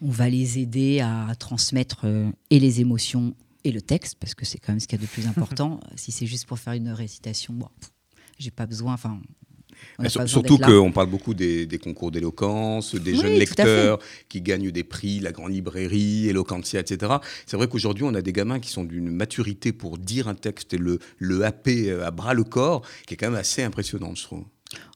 [0.00, 3.34] on va les aider à transmettre euh, et les émotions
[3.64, 5.80] et le texte, parce que c'est quand même ce qu'il y a de plus important.
[5.96, 7.68] si c'est juste pour faire une récitation, bon,
[8.38, 9.20] j'ai pas besoin, enfin,
[10.26, 14.82] Surtout qu'on parle beaucoup des, des concours d'éloquence, des Oui, jeunes lecteurs qui gagnent des
[14.82, 17.12] prix, la grande librairie, Eloquentia, etc.
[17.46, 20.74] C'est vrai qu'aujourd'hui, on a des gamins qui sont d'une maturité pour dire un texte
[20.74, 24.24] et le, le happer à bras le corps, qui est quand même assez impressionnante, je
[24.24, 24.44] trouve.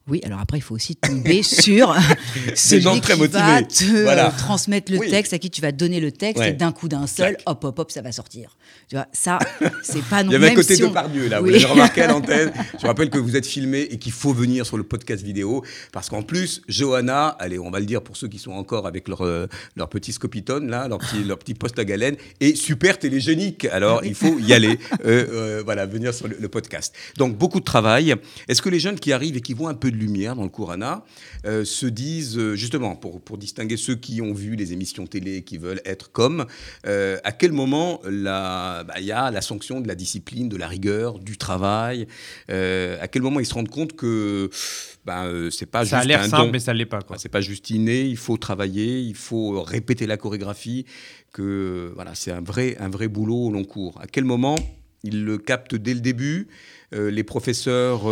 [0.08, 1.94] Oui, alors après, il faut aussi tomber sur
[2.56, 3.90] celui gens très qui va motivés.
[3.92, 4.30] te Voilà.
[4.36, 5.08] transmettre le Oui.
[5.10, 6.50] texte, à qui tu vas donner le texte, Ouais.
[6.50, 7.42] et d'un coup d'un seul, Clac.
[7.46, 8.56] hop, hop, hop, ça va sortir.
[8.88, 9.38] Tu vois, ça,
[9.84, 11.50] c'est pas non Il y avait un côté si de on- Pardieu là, Oui.
[11.50, 12.52] vous l'avez remarqué à l'antenne.
[12.80, 16.08] Je rappelle que vous êtes filmé et qu'il faut venir sur le podcast vidéo parce
[16.10, 19.22] qu'en plus, Johanna, allez, on va le dire pour ceux qui sont encore avec leur,
[19.24, 19.46] euh,
[19.76, 23.66] leur petit scopitone là, leur petit, leur petit poste à galène, est super télégénique.
[23.66, 26.92] Alors il faut y aller, euh, euh, voilà, venir sur le, le podcast.
[27.18, 28.14] Donc beaucoup de travail.
[28.48, 30.48] Est-ce que les jeunes qui arrivent et qui voient un peu de lumière dans le
[30.48, 31.04] Courana
[31.46, 35.36] euh, se disent euh, justement pour, pour distinguer ceux qui ont vu les émissions télé
[35.36, 36.46] et qui veulent être comme,
[36.86, 40.68] euh, à quel moment bah, il y a la sanction de la discipline, de la
[40.68, 42.06] rigueur, du travail
[42.50, 44.50] euh, À quel moment ils se rendent compte que
[45.04, 46.52] bah, c'est pas Ça a juste l'air un simple, don.
[46.52, 47.00] mais ça ne l'est pas.
[47.00, 47.16] Quoi.
[47.16, 50.86] Enfin, c'est pas juste inné, il faut travailler, il faut répéter la chorégraphie,
[51.32, 54.00] que voilà, c'est un vrai, un vrai boulot au long cours.
[54.00, 54.56] À quel moment
[55.02, 56.48] ils le captent dès le début
[56.92, 58.02] Les professeurs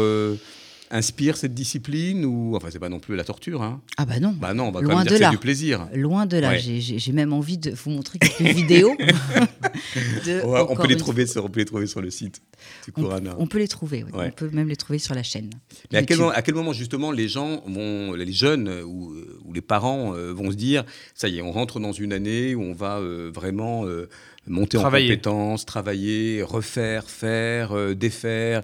[0.92, 4.32] inspirent cette discipline ou enfin c'est pas non plus la torture, hein Ah bah non.
[4.32, 5.30] Bah non, on va quand Loin même dire de là.
[5.30, 5.88] du plaisir.
[5.94, 6.58] Loin de là, Ouais.
[6.60, 8.94] J'ai- même envie de vous montrer quelques vidéos.
[10.26, 12.42] de- On, peut les trouver sur, on peut les trouver sur le site
[12.86, 13.34] du On, Corana.
[13.38, 14.04] on peut les trouver.
[14.04, 14.26] Ouais.
[14.28, 15.50] on peut même les trouver sur la chaîne.
[15.92, 19.12] Mais à quel, moment, à quel moment, justement, les gens vont, les jeunes euh, ou,
[19.12, 20.84] euh, ou les parents euh, vont se dire,
[21.14, 24.08] ça y est, on rentre dans une année où on va euh, vraiment euh,
[24.46, 25.06] monter Travailler.
[25.06, 28.62] en compétences, travailler, refaire, faire, euh, défaire.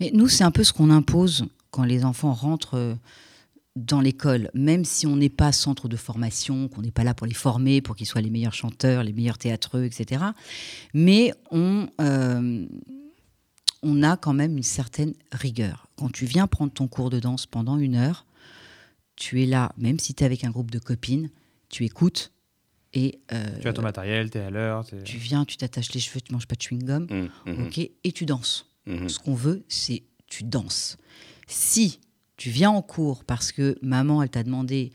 [0.00, 2.94] Mais nous, c'est un peu ce qu'on impose quand les enfants rentrent euh,
[3.76, 7.26] dans l'école, même si on n'est pas centre de formation, qu'on n'est pas là pour
[7.26, 10.24] les former, pour qu'ils soient les meilleurs chanteurs, les meilleurs théâtreux, etc.
[10.94, 12.66] Mais on, euh,
[13.82, 15.86] on a quand même une certaine rigueur.
[15.96, 18.26] Quand tu viens prendre ton cours de danse pendant une heure,
[19.16, 21.30] tu es là, même si tu es avec un groupe de copines,
[21.68, 22.32] tu écoutes
[22.92, 24.84] et euh, Tu as ton matériel, tu es à l'heure.
[25.04, 28.12] tu viens, tu t'attaches les cheveux, tu manges pas de chewing-gum, Hum, hum, ok, et
[28.12, 28.66] tu danses.
[28.86, 29.08] Hum.
[29.08, 30.96] Ce qu'on veut, c'est tu danses.
[31.46, 31.98] Si
[32.36, 34.92] tu viens en cours parce que maman, elle t'a demandé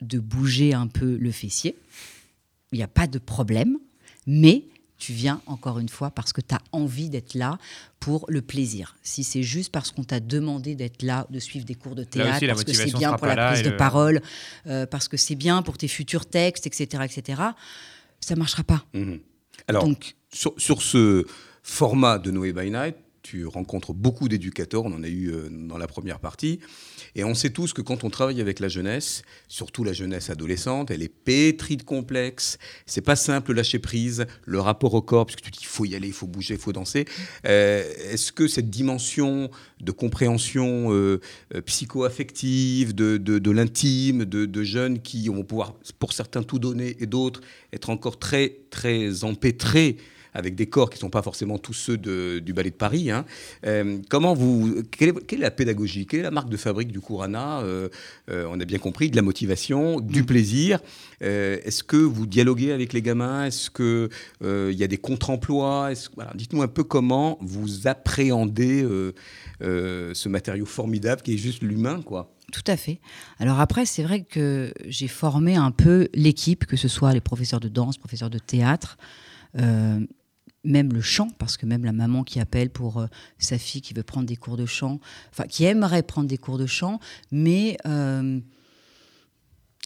[0.00, 1.76] de bouger un peu le fessier,
[2.72, 3.76] il n'y a pas de problème,
[4.26, 4.64] mais
[4.96, 7.58] tu viens encore une fois parce que tu as envie d'être là
[8.00, 8.96] pour le plaisir.
[9.02, 12.36] Si c'est juste parce qu'on t'a demandé d'être là, de suivre des cours de théâtre,
[12.36, 14.20] aussi, parce que c'est bien pour la prise de le- parole,
[14.66, 17.42] euh, parce que c'est bien pour tes futurs textes, etc., etc.,
[18.20, 18.84] ça marchera pas.
[18.94, 19.20] Mhm.
[19.68, 21.24] Alors, Donc, sur, sur ce
[21.62, 25.78] format de Noé by Night, tu rencontres beaucoup d'éducateurs, on en a eu euh, dans
[25.78, 26.60] la première partie,
[27.14, 30.90] et on sait tous que quand on travaille avec la jeunesse, surtout la jeunesse adolescente,
[30.90, 35.36] elle est pétrie de complexes, c'est pas simple lâcher prise, le rapport au corps, parce
[35.36, 37.04] que tu dis il faut y aller, il faut bouger, il faut danser.
[37.46, 39.50] Euh, Est-ce que cette dimension
[39.80, 41.20] de compréhension euh,
[41.66, 46.96] psycho-affective, de, de, de l'intime, de, de jeunes qui vont pouvoir, pour certains, tout donner
[47.00, 47.40] et d'autres
[47.72, 49.96] être encore très, très empêtrés
[50.34, 53.10] avec des corps qui ne sont pas forcément tous ceux de- du ballet de Paris.
[53.10, 53.24] hein.
[53.66, 56.92] Euh, comment vous, quelle est, quelle est la pédagogie Quelle est la marque de fabrique
[56.92, 57.88] du Courana Euh,
[58.30, 60.80] euh, On a bien compris de la motivation, du plaisir.
[61.22, 63.44] Euh, Est-ce que vous dialoguez avec les gamins?
[63.46, 65.90] Est-ce qu'il y a des contre-emplois?
[66.14, 68.86] Voilà, Dites-nous un peu comment vous appréhendez
[69.60, 72.32] ce matériau formidable qui est juste l'humain, quoi.
[72.52, 72.98] Tout à fait.
[73.38, 77.60] Alors après, c'est vrai que j'ai formé un peu l'équipe, que ce soit les professeurs
[77.60, 78.98] de danse, professeurs de théâtre,
[79.58, 80.00] euh,
[80.64, 83.06] même le chant, parce que même la maman qui appelle pour euh,
[83.38, 85.00] sa fille qui veut prendre des cours de chant,
[85.30, 87.00] enfin qui aimerait prendre des cours de chant,
[87.30, 88.40] mais euh,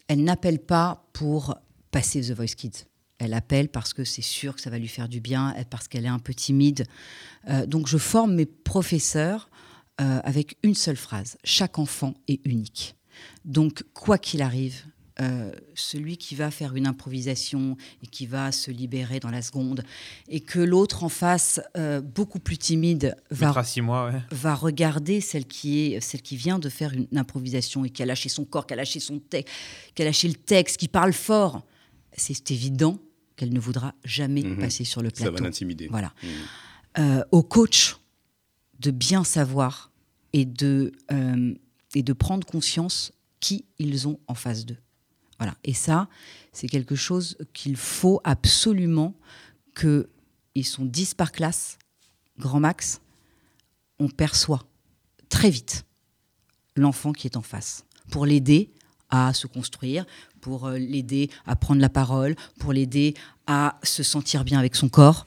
[0.08, 1.56] elle n'appelle pas pour
[1.90, 2.84] passer The Voice Kids.
[3.18, 6.04] Elle appelle parce que c'est sûr que ça va lui faire du bien, parce qu'elle
[6.04, 6.84] est un peu timide.
[7.48, 9.48] Euh, donc je forme mes professeurs
[9.96, 11.38] avec une seule phrase.
[11.44, 12.96] Chaque enfant est unique.
[13.44, 14.84] Donc quoi qu'il arrive,
[15.20, 19.84] euh, celui qui va faire une improvisation et qui va se libérer dans la seconde,
[20.28, 24.20] et que l'autre en face, euh, beaucoup plus timide, va Mettra six mois, ouais.
[24.32, 28.06] va regarder celle qui est celle qui vient de faire une improvisation et qui a
[28.06, 29.54] lâché son corps, qui a lâché son texte,
[29.94, 31.64] qui a lâché le texte, qui parle fort,
[32.16, 32.98] c'est évident
[33.36, 34.58] qu'elle ne voudra jamais Mhm.
[34.58, 35.44] passer sur le Ça va plateau.
[35.44, 35.88] l'intimider.
[35.90, 36.12] Voilà.
[36.22, 36.28] Mhm.
[36.98, 37.96] Euh, au coach
[38.80, 39.90] de bien savoir
[40.32, 41.54] et de euh,
[41.96, 44.76] et de prendre conscience qui ils ont en face d'eux.
[45.64, 46.08] Et ça,
[46.52, 49.14] c'est quelque chose qu'il faut absolument
[49.74, 50.08] que
[50.54, 51.78] ils sont 10 par classe,
[52.38, 53.00] grand max,
[53.98, 54.64] on perçoit
[55.28, 55.84] très vite
[56.76, 58.70] l'enfant qui est en face pour l'aider
[59.10, 60.06] à se construire,
[60.40, 63.14] pour euh, l'aider à prendre la parole, pour l'aider
[63.46, 65.26] à se sentir bien avec son corps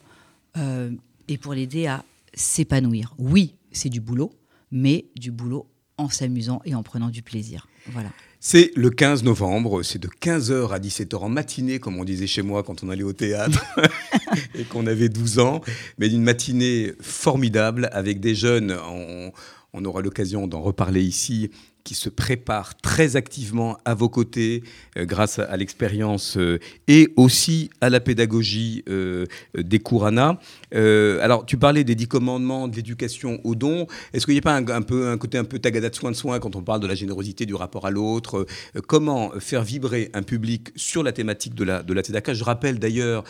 [0.58, 0.92] euh,
[1.28, 2.04] et pour l'aider à
[2.34, 3.16] s'épanouir.
[3.18, 4.34] Oui, c'est du boulot,
[4.72, 7.68] mais du boulot en s'amusant et en prenant du plaisir.
[7.88, 8.12] Voilà.
[8.40, 12.44] C'est le 15 novembre, c'est de 15h à 17h en matinée, comme on disait chez
[12.44, 13.66] moi quand on allait au théâtre
[14.56, 15.62] et qu'on avait 12 ans,
[15.98, 19.32] mais une matinée formidable avec des jeunes, on,
[19.74, 21.50] on aura l'occasion d'en reparler ici,
[21.88, 24.62] qui se préparent très activement à vos côtés
[24.98, 26.60] euh, grâce à, l'expérience euh,
[26.90, 29.26] et aussi à la pédagogie euh,
[29.58, 30.38] des Kourana.
[30.74, 33.88] Alors, tu parlais des dix commandements, de l'éducation au don.
[34.12, 36.16] Est-ce qu'il n'y a pas un, peu, un côté un peu tagada de soin de
[36.18, 38.46] soin quand on parle de la générosité, du rapport à l'autre
[38.86, 42.34] Comment faire vibrer un public sur la thématique de la, de la Tzedaka?
[42.34, 43.24] Je rappelle d'ailleurs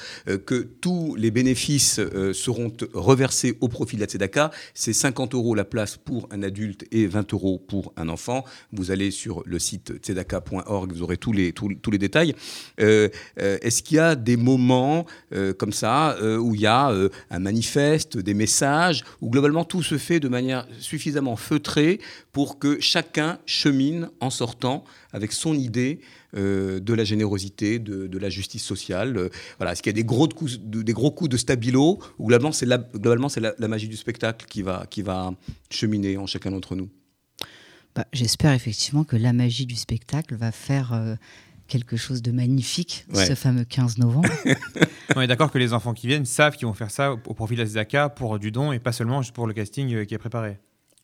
[0.46, 2.02] que tous les bénéfices
[2.34, 4.50] seront reversés au profit de la Tzedaka.
[4.74, 8.47] C'est 50 euros la place pour un adulte et 20 euros pour un enfant.
[8.72, 12.34] Vous allez sur le site tzedaka.org, vous aurez tous les, tous, tous les détails.
[12.80, 16.94] Euh, euh, Est-ce qu'il y a des moments euh, comme ça où il y a
[17.30, 22.00] un manifeste, des messages, où globalement tout se fait de manière suffisamment feutrée
[22.32, 26.00] pour que chacun chemine en sortant avec son idée
[26.34, 29.30] de la générosité, de, de la justice sociale.
[29.58, 32.28] Voilà, est-ce qu'il y a des gros coups de, des gros coups de stabilo ou
[32.28, 35.34] globalement c'est la, globalement c'est la, la magie du spectacle qui va qui va
[35.70, 36.90] cheminer en chacun d'entre nous?
[37.98, 41.16] Bah, J'espère effectivement que la magie du spectacle va faire euh,
[41.68, 43.26] quelque chose de magnifique Ouais.
[43.26, 44.30] ce fameux 15 novembre.
[45.16, 47.56] On est d'accord que les enfants qui viennent savent qu'ils vont faire ça au profit
[47.56, 50.14] de la Tzedaka pour du don et pas seulement juste pour le casting euh, qui
[50.14, 50.60] est préparé.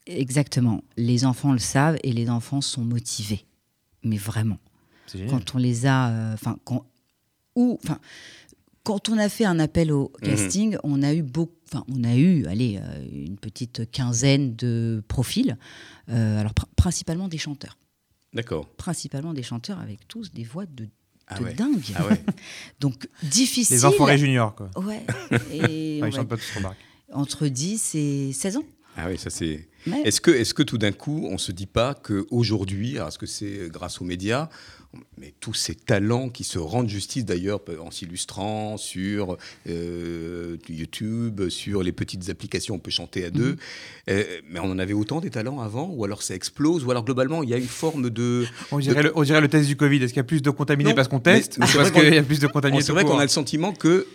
[0.06, 0.82] Exactement.
[0.98, 3.46] Les enfants le savent et les enfants sont motivés.
[4.04, 4.58] Mais vraiment.
[5.30, 6.10] Quand on les a.
[6.10, 6.86] euh, Enfin, quand.
[7.56, 7.80] Ou.
[7.84, 8.00] Enfin.
[8.84, 10.30] Quand on a fait un appel au Mhm.
[10.30, 15.02] casting, on a eu beaucoup, enfin, on a eu, allez, euh, une petite quinzaine de
[15.08, 15.58] profils,
[16.10, 17.78] euh, alors pr- principalement des chanteurs,
[18.34, 18.68] D'accord.
[18.76, 20.90] principalement des chanteurs avec tous des voix de,
[21.28, 21.54] Ah ouais.
[21.54, 21.82] dingue.
[21.96, 22.22] Ah ouais.
[22.82, 23.78] Donc difficile.
[23.78, 24.70] Les enfoirés juniors, quoi.
[24.76, 25.06] Ouais.
[25.54, 26.78] Et ils va- chantent pas tous remarque.
[27.14, 28.64] entre 10 et 16 ans.
[28.98, 29.68] Ah oui, ça c'est.
[29.88, 30.02] Ouais.
[30.06, 33.70] Est-ce que, est-ce que tout d'un coup, on se dit pas qu'aujourd'hui, est-ce que c'est
[33.72, 34.48] grâce aux médias,
[35.18, 39.38] mais tous ces talents qui se rendent justice d'ailleurs en s'illustrant sur
[39.68, 43.34] euh, YouTube, sur les petites applications, on peut chanter à Mhm.
[43.36, 43.58] deux,
[44.10, 47.04] Euh, mais on en avait autant des talents avant, ou alors ça explose, ou alors
[47.06, 48.46] globalement il y a une forme de.
[48.72, 49.98] On dirait, le, on dirait le test du Covid.
[49.98, 52.24] Est-ce qu'il y a plus de contaminés Non, parce qu'on teste ou parce y a
[52.24, 54.06] plus de contaminés C'est vrai qu'on a le sentiment que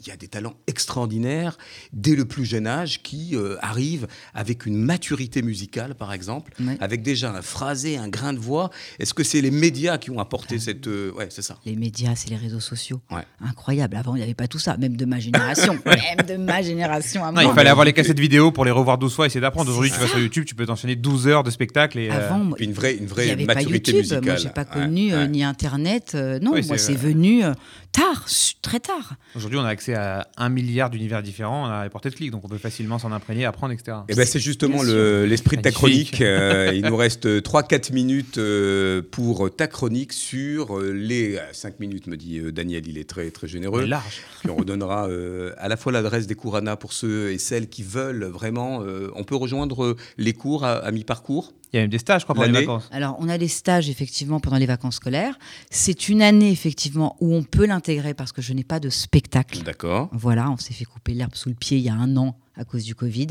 [0.00, 1.56] il y a des talents extraordinaires
[1.92, 6.76] dès le plus jeune âge qui euh, arrivent avec une maturité musicale, par exemple, Ouais.
[6.80, 8.70] avec déjà un phrasé, un grain de voix.
[8.98, 10.86] Est-ce que c'est les médias qui ont apporté cette...
[10.86, 11.56] euh, ouais, c'est ça.
[11.64, 13.00] Les médias, c'est les réseaux sociaux.
[13.10, 13.22] Ouais.
[13.40, 13.96] Incroyable.
[13.96, 14.76] Avant, il n'y avait pas tout ça.
[14.76, 15.78] Même de ma génération.
[15.86, 17.44] Même de ma génération à Non, moi.
[17.44, 19.70] il fallait avoir les cassettes vidéo pour les revoir 12 fois et essayer d'apprendre.
[19.70, 21.98] Aujourd'hui, tu vas sur YouTube, tu peux t'enchaîner 12 heures de spectacle.
[21.98, 24.00] Et, euh, Avant, moi, Une vraie, une il n'y vraie avait pas maturité YouTube.
[24.16, 24.24] musicale.
[24.24, 26.12] Moi, j'ai pas Ouais, connu euh, ni Internet.
[26.14, 27.52] euh, non, Oui, moi, c'est venu euh,
[27.96, 28.26] tard,
[28.62, 29.14] très tard.
[29.34, 32.44] Aujourd'hui, on a accès à un milliard d'univers différents à la portée de clic, donc
[32.44, 33.98] on peut facilement s'en imprégner, apprendre, etc.
[34.08, 36.20] Eh ben, c'est justement le- l'esprit de ta chronique.
[36.20, 42.06] Euh, il nous reste 3-4 minutes euh, pour ta chronique sur euh, les 5 minutes,
[42.06, 42.86] me dit Daniel.
[42.86, 43.82] Il est très, très généreux.
[43.82, 44.20] Mais large.
[44.40, 47.82] Puis on redonnera euh, à la fois l'adresse des Kourana pour ceux et celles qui
[47.82, 48.82] veulent vraiment.
[49.14, 51.52] on peut rejoindre les cours à, à mi-parcours?
[51.72, 52.88] Il y a même des stages, je crois, pendant les vacances.
[52.92, 55.36] Alors, on a des stages, effectivement, pendant les vacances scolaires.
[55.68, 57.85] C'est une année, effectivement, où on peut l'intégrer
[58.16, 59.62] parce que je n'ai pas de spectacle.
[59.62, 60.08] D'accord.
[60.12, 62.64] Voilà, on s'est fait couper l'herbe sous le pied il y a un an à
[62.64, 63.28] cause du Covid.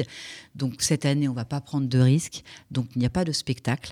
[0.56, 2.44] Donc cette année, on va pas prendre de risques.
[2.72, 3.92] Donc il n'y a pas de spectacle.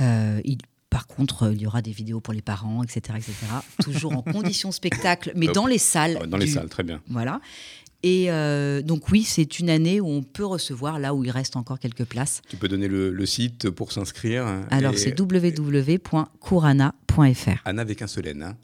[0.00, 0.58] Euh, il-
[0.90, 3.34] par contre, il y aura des vidéos pour les parents, etc., etc.
[3.82, 6.20] Toujours en condition spectacle, mais dans les salles.
[6.28, 7.00] Dans les du- salles, très bien.
[7.08, 7.40] Voilà.
[8.04, 11.56] Et euh, donc oui, c'est une année où on peut recevoir là où il reste
[11.56, 12.42] encore quelques places.
[12.48, 14.46] Tu peux donner le, le site pour s'inscrire.
[14.70, 17.60] Alors Et- c'est www.courana.fr.
[17.64, 18.42] Anna avec un seul N.
[18.42, 18.56] hein.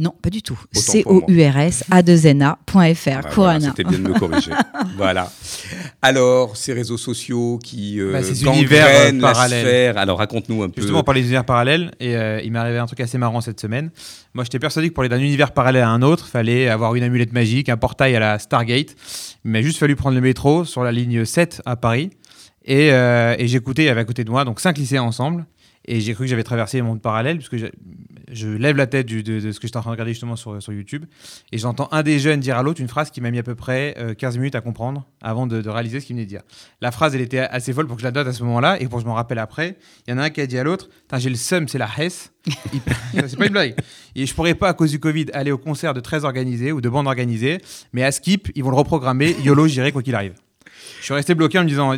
[0.00, 0.58] Non, pas du tout.
[0.76, 1.22] Autant pour moi.
[1.26, 2.70] C-O-U-R-S-A-2-N-A.fr.
[2.72, 3.68] Ah, voilà, Courana.
[3.70, 4.52] C'était bien de me corriger.
[4.96, 5.28] voilà.
[6.02, 9.66] Alors, ces réseaux sociaux qui euh, Bah, ces univers, euh, parallèles.
[9.66, 9.98] sphère.
[9.98, 10.80] Alors, raconte-nous un peu.
[10.80, 13.60] Justement, on parlait d'univers parallèles, et euh, il m'est arrivé un truc assez marrant cette
[13.60, 13.90] semaine.
[14.34, 17.02] Moi, j'étais persuadé que pour aller d'un univers parallèle à un autre, fallait avoir une
[17.02, 18.94] amulette magique, un portail à la Stargate.
[19.44, 22.10] Il m'a juste fallu prendre le métro sur la ligne 7 à Paris.
[22.64, 25.46] Et, euh, et j'écoutais, il y avait à côté de moi, donc cinq lycéens ensemble.
[25.90, 27.66] Et j'ai cru que j'avais traversé les mondes parallèles, puisque je,
[28.30, 31.06] je lève la tête de, ce que j'étais en train de regarder justement sur, YouTube.
[31.50, 33.54] Et j'entends un des jeunes dire à l'autre une phrase qui m'a mis à peu
[33.54, 36.42] près euh, 15 minutes à comprendre avant de, de réaliser ce qu'il venait de dire.
[36.82, 38.86] La phrase, elle était assez folle pour que je la note à ce moment-là et
[38.86, 39.78] pour que je m'en rappelle après.
[40.06, 41.88] Il y en a un qui a dit à l'autre J'ai le seum, c'est la
[41.96, 42.32] Hesse.
[43.12, 43.74] C'est pas une blague.
[44.14, 46.80] Et je pourrais pas, à cause du Covid, aller au concert de 13 organisés ou
[46.80, 47.58] de bandes organisées,
[47.92, 49.36] mais à Skip, ils vont le reprogrammer.
[49.42, 50.34] YOLO, j'irai quoi qu'il arrive.
[51.00, 51.94] Je suis resté bloqué en me disant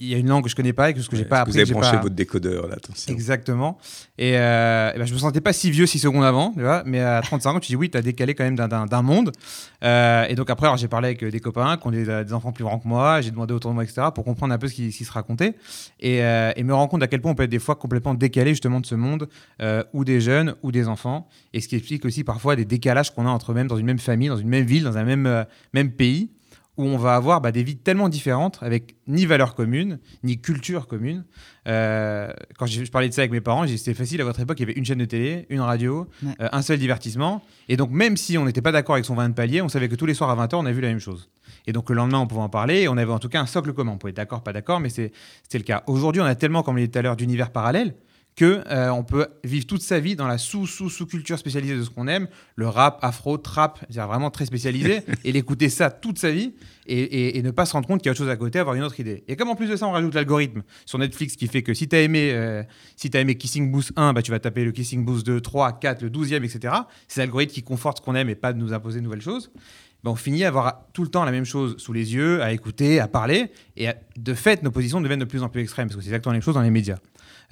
[0.00, 1.40] il y a une langue que je connais pas et que ce que j'ai pas
[1.40, 1.52] appris.
[1.52, 3.12] Vous avez branché pas- votre décodeur là, attention.
[3.12, 3.78] Exactement.
[4.18, 6.82] Et, euh, et ben, je me sentais pas si vieux 6 secondes avant, tu vois,
[6.86, 9.32] mais à 35 ans, tu dis oui, tu as décalé quand même d'un- monde.
[9.84, 12.52] Euh, et donc après, j'ai parlé avec euh, des copains qui ont des, des enfants
[12.52, 14.74] plus grands que moi, j'ai demandé autour de moi, etc., pour comprendre un peu ce
[14.74, 15.54] qui, ce qui se racontait.
[16.00, 18.14] Et, euh, et me rendre compte à quel point on peut être des fois complètement
[18.14, 19.28] décalé justement de ce monde,
[19.92, 21.28] ou des jeunes, ou des enfants.
[21.52, 23.98] Et ce qui explique aussi parfois des décalages qu'on a entre même dans une même
[23.98, 26.30] famille, dans une même ville, dans un même, même pays
[26.78, 30.86] où on va avoir bah, des vies tellement différentes, avec ni valeurs communes, ni culture
[30.86, 31.24] commune.
[31.68, 34.58] Euh, quand je, je parlais de ça avec mes parents, c'était facile à votre époque,
[34.58, 36.32] il y avait une chaîne de télé, une radio, Ouais.
[36.40, 37.42] euh, un seul divertissement.
[37.68, 39.88] Et donc, même si on n'était pas d'accord avec son vin de palier, on savait
[39.88, 41.28] que tous les soirs à 20h, on a vu la même chose.
[41.66, 43.46] Et donc, le lendemain, on pouvait en parler, et on avait en tout cas un
[43.46, 43.92] socle commun.
[43.92, 45.12] On pouvait être d'accord, pas d'accord, mais c'est-
[45.42, 45.82] c'était le cas.
[45.86, 47.94] Aujourd'hui, on a tellement, comme on dit tout à l'heure, d'univers parallèles
[48.34, 51.76] que euh, on peut vivre toute sa vie dans la sous sous sous culture spécialisée
[51.76, 55.90] de ce qu'on aime, le rap, afro, trap, c'est vraiment très spécialisé, et l'écouter ça
[55.90, 56.54] toute sa vie
[56.86, 58.58] et, et- et ne pas se rendre compte qu'il y a autre chose à côté,
[58.58, 59.22] avoir une autre idée.
[59.28, 61.88] Et comme en plus de ça, on rajoute l'algorithme sur Netflix qui fait que si
[61.88, 62.62] tu as aimé euh,
[62.96, 65.78] si t'as aimé Kissing Booth 1, bah, tu vas taper le Kissing Booth 2, 3,
[65.78, 66.74] 4, le 12e, etc.
[67.08, 69.50] C'est l'algorithme qui conforte ce qu'on aime et pas de nous imposer de nouvelles choses.
[70.04, 72.52] Bah, on finit à avoir tout le temps la même chose sous les yeux, à
[72.52, 73.52] écouter, à parler.
[73.76, 76.08] Et à- de fait, nos positions deviennent de plus en plus extrêmes, parce que c'est
[76.08, 76.96] exactement la même chose dans les médias.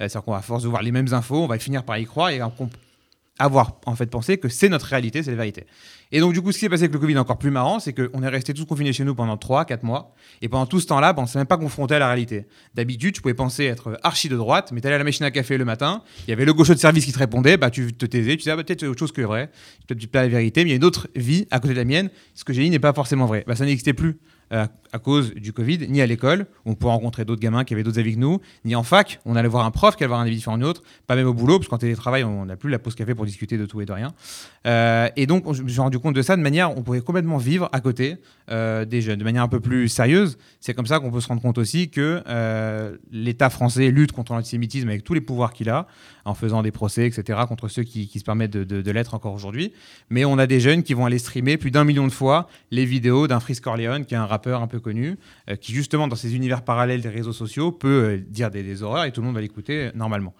[0.01, 2.05] Euh, C'est-à-dire qu'on va, force de voir les mêmes infos, on va finir par y
[2.05, 2.41] croire et
[3.39, 5.65] avoir en fait pensé que c'est notre réalité, c'est la vérité.
[6.11, 7.93] Et donc du coup, ce qui s'est passé avec le Covid encore plus marrant, c'est
[7.93, 11.13] qu'on est resté tous confinés chez nous pendant 3-4 mois, et pendant tout ce temps-là,
[11.13, 12.45] bah, on ne s'est même pas confronté à la réalité.
[12.75, 15.31] D'habitude, tu pouvais penser être archi de droite, mais tu allais à la machine à
[15.31, 17.93] café le matin, il y avait le gaucho de service qui te répondait, bah, tu
[17.93, 19.49] te taisais, tu disais ah, bah, peut-être autre chose que vrai,
[19.87, 21.85] peut-être pas la vérité, mais il y a une autre vie à côté de la
[21.85, 23.43] mienne, ce que j'ai dit n'est pas forcément vrai.
[23.47, 24.19] Bah, ça n'existait plus
[24.51, 27.83] euh, à cause du Covid, ni à l'école, on pouvait rencontrer d'autres gamins qui avaient
[27.83, 30.19] d'autres avis que nous, ni en fac, on allait voir un prof qui allait avoir
[30.19, 32.69] un avis différent d'une autre, pas même au boulot, parce qu'en télétravail, on n'a plus
[32.69, 34.13] la pause café pour discuter de tout et de rien.
[34.67, 36.99] Euh, et donc, on- je me suis rendu compte de ça de manière, on pouvait
[37.01, 38.17] complètement vivre à côté
[38.49, 40.37] euh, des jeunes, de manière un peu plus sérieuse.
[40.59, 42.21] C'est comme ça qu'on peut se rendre compte aussi que
[43.11, 45.87] l'État français lutte contre l'antisémitisme avec tous les pouvoirs qu'il a,
[46.25, 49.73] en faisant des procès, etc., contre ceux qui, se permettent de, l'être encore aujourd'hui.
[50.09, 52.85] Mais on a des jeunes qui vont aller streamer plus d'un million de fois les
[52.85, 55.17] vidéos d'un Frisk Corleone, qui est un rappeur un peu connu,
[55.49, 59.05] euh, qui justement, dans ces univers parallèles des réseaux sociaux, peut euh, dire des, horreurs
[59.05, 60.33] et tout le monde va l'écouter euh, normalement.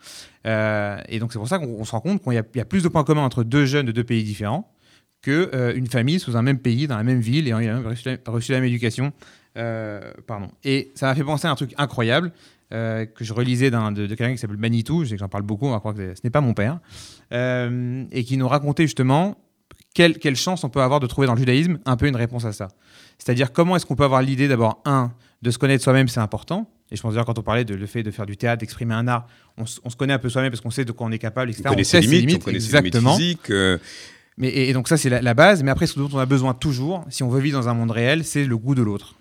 [0.46, 2.88] Et donc c'est pour ça qu'on on se rend compte qu'il y, a- plus de
[2.88, 4.74] points communs entre deux jeunes de deux pays différents
[5.22, 8.52] que une famille sous un même pays, dans la même ville, et ayant reçu reçu
[8.52, 9.14] la même éducation.
[9.54, 10.50] Pardon.
[10.64, 12.32] Et ça m'a fait penser à un truc incroyable
[12.74, 15.30] euh, que je relisais d'un- de, de quelqu'un qui s'appelle Manitou, je sais que j'en
[15.30, 16.80] parle beaucoup, on va croire que ce n'est pas mon père,
[17.34, 19.38] euh, et qui nous racontait justement
[19.94, 22.46] quelle, quelle chance on peut avoir de trouver dans le judaïsme un peu une réponse
[22.46, 22.70] à ça.
[23.18, 25.12] C'est-à-dire comment est-ce qu'on peut avoir l'idée d'abord, un,
[25.42, 26.70] de se connaître soi-même, c'est important.
[26.92, 28.94] Et je pense d'ailleurs quand on parlait de le fait de faire du théâtre, d'exprimer
[28.94, 31.12] un art, on, on se connaît un peu soi-même parce qu'on sait de quoi on
[31.12, 31.64] est capable, etc.
[31.68, 33.16] On connaît sait ses limites, on connaît ses limites exactement.
[33.18, 33.50] physiques.
[33.50, 33.78] euh,
[34.38, 35.64] Mais, et, et donc ça, c'est la, la base.
[35.64, 37.92] Mais après, ce dont on a besoin toujours, si on veut vivre dans un monde
[37.92, 39.16] réel, c'est le goût de l'autre.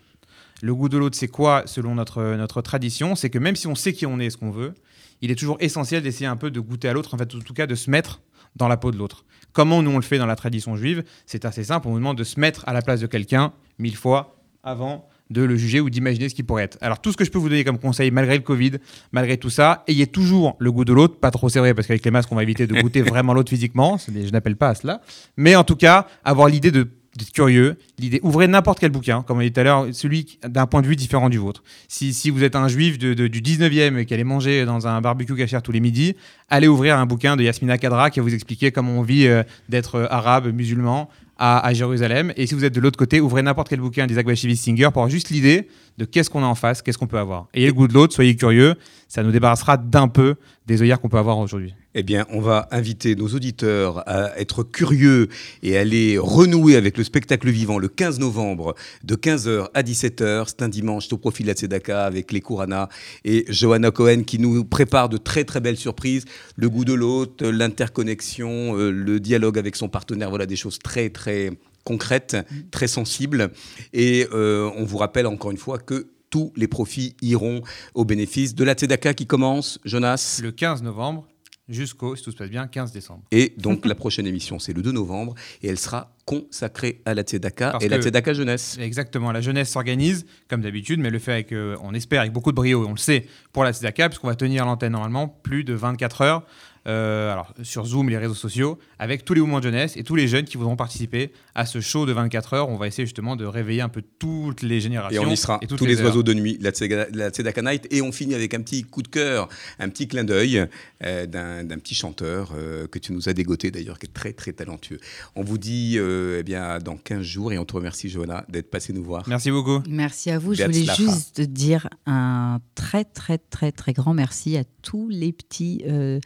[0.63, 3.15] Le goût de l'autre, c'est quoi selon notre, notre tradition?
[3.15, 4.75] C'est que même si on sait qui on est et ce qu'on veut,
[5.23, 7.55] il est toujours essentiel d'essayer un peu de goûter à l'autre, en fait, en tout
[7.55, 8.21] cas de se mettre
[8.57, 9.25] dans la peau de l'autre.
[9.53, 12.19] Comment nous on le fait dans la tradition juive C'est assez simple, on nous demande
[12.19, 15.91] de se mettre à la place de quelqu'un mille fois avant de le juger ou
[15.91, 16.79] d'imaginer ce qu'il pourrait être.
[16.81, 18.73] Alors tout ce que je peux vous donner comme conseil, malgré le Covid,
[19.13, 22.11] malgré tout ça, ayez toujours le goût de l'autre, pas trop vrai, parce qu'avec les
[22.11, 25.01] masques on va éviter de goûter vraiment l'autre physiquement, je n'appelle pas à cela,
[25.37, 29.39] mais en tout cas, avoir l'idée de d'être curieux, l'idée, ouvrez n'importe quel bouquin, comme
[29.39, 31.65] on dit tout à l'heure, celui d'un point de vue différent du vôtre.
[31.89, 35.35] Si, si vous êtes un juif du 19e et qui allait manger dans un barbecue
[35.35, 36.15] cachère tous les midis,
[36.49, 39.43] allez ouvrir un bouquin de Yasmina Kadra qui va vous expliquer comment on vit euh,
[39.69, 42.33] d'être euh, arabe, musulman à, à Jérusalem.
[42.37, 45.03] Et si vous êtes de l'autre côté, ouvrez n'importe quel bouquin d'Isaac Bashevis Singer pour
[45.03, 47.49] avoir juste l'idée de qu'est-ce qu'on a en face, qu'est-ce qu'on peut avoir.
[47.55, 48.77] Ayez le goût de l'autre, soyez curieux,
[49.09, 50.37] ça nous débarrassera d'un peu
[50.71, 51.75] des œillères qu'on peut avoir aujourd'hui.
[51.95, 55.29] Eh bien, on va inviter nos auditeurs à être curieux
[55.65, 60.45] et aller renouer avec le spectacle vivant le 15 novembre de 15h à 17h.
[60.47, 62.89] C'est un dimanche au profil de la Tzedaka avec les Kourana
[63.25, 66.25] et Johanna Cohen qui nous prépare de très très belles surprises.
[66.55, 71.11] Le goût de l'autre, l'interconnexion, euh, le dialogue avec son partenaire, voilà des choses très
[71.11, 71.51] très
[71.83, 72.37] concrètes,
[72.71, 73.51] très sensibles.
[73.93, 77.63] Et euh, on vous rappelle encore une fois que tous les profits iront
[77.95, 80.41] au bénéfice de la Tzedaka qui commence, Jonas.
[80.43, 81.27] Le 15 novembre
[81.71, 83.23] jusqu'au, si tout se passe bien, 15 décembre.
[83.31, 87.23] Et donc la prochaine émission, c'est le 2 novembre, et elle sera consacrée à la
[87.23, 88.77] Tzedaka Parce et la Tzedaka jeunesse.
[88.81, 92.51] Exactement, la jeunesse s'organise comme d'habitude, mais le fait avec, euh, on espère, avec beaucoup
[92.51, 95.65] de brio, et on le sait, pour la Tzedaka, puisqu'on va tenir l'antenne normalement plus
[95.65, 96.43] de 24 heures
[96.87, 100.03] euh, alors, sur Zoom et les réseaux sociaux, avec tous les mouvements de jeunesse et
[100.03, 102.69] tous les jeunes qui voudront participer à ce show de 24 heures.
[102.69, 105.23] On va essayer justement de réveiller un peu toutes les Et générations.
[105.23, 107.87] on y sera, toutes tous les, oiseaux de nuit, la Tzedaka Night.
[107.91, 109.49] Et on finit avec un petit coup de cœur,
[109.79, 110.67] un petit clin d'œil
[111.05, 114.53] euh, d'un petit chanteur euh, que tu nous as dégoté d'ailleurs, qui est très très
[114.53, 114.99] talentueux.
[115.37, 118.71] On vous dit euh, eh bien, dans 15 jours et on te remercie, Johanna, d'être
[118.71, 119.29] passé nous voir.
[119.29, 119.83] Merci beaucoup.
[119.89, 120.55] Merci à vous.
[120.55, 125.83] Je voulais juste dire un très, très, très, très grand merci à tous les petits,
[125.87, 126.21] euh,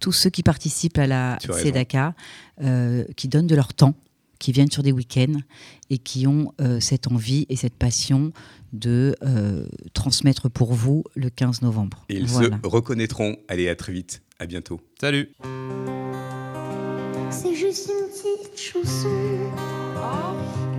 [0.00, 1.38] tous ceux qui participent à la
[2.62, 3.94] euh, qui donnent de leur temps,
[4.38, 5.40] qui viennent sur des week-ends
[5.90, 8.32] et qui ont euh, cette envie et cette passion
[8.72, 12.04] de euh, transmettre pour vous le 15 novembre.
[12.08, 12.58] Et ils Voilà.
[12.62, 13.36] se reconnaîtront.
[13.48, 14.22] Allez, à très vite.
[14.40, 14.80] À bientôt.
[15.00, 15.30] Salut.
[17.30, 19.08] C'est juste une petite chanson.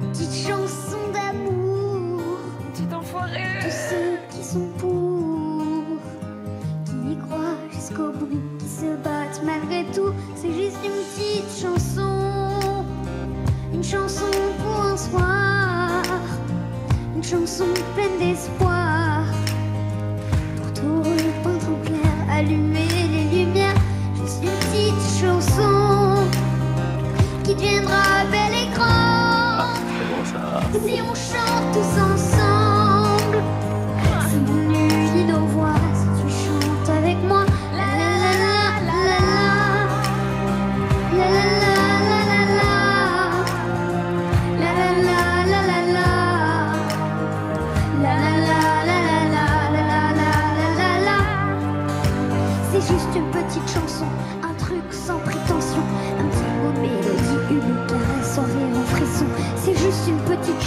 [0.03, 2.21] Une petite chanson d'amour.
[2.73, 3.41] Petit enfoiré.
[3.61, 5.85] Tous ceux qui sont pour.
[6.85, 8.41] Qui y croient jusqu'au bout.
[8.59, 10.13] Qui se battent malgré tout.
[10.35, 12.14] C'est juste une petite chanson.
[13.85, 14.25] Une chanson
[14.63, 16.01] pour un soir.
[17.15, 19.25] Une chanson pleine d'espoir.
[20.57, 22.15] Pour tout repeindre en clair.
[22.31, 22.94] Allumer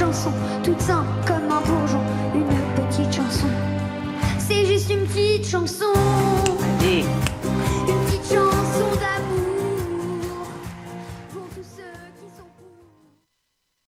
[0.09, 0.33] chanson,
[0.65, 0.81] toute
[1.27, 2.01] comme un bourgeon,
[2.35, 2.47] une
[2.77, 3.47] petite chanson.
[4.39, 6.28] C'est juste une petite chanson.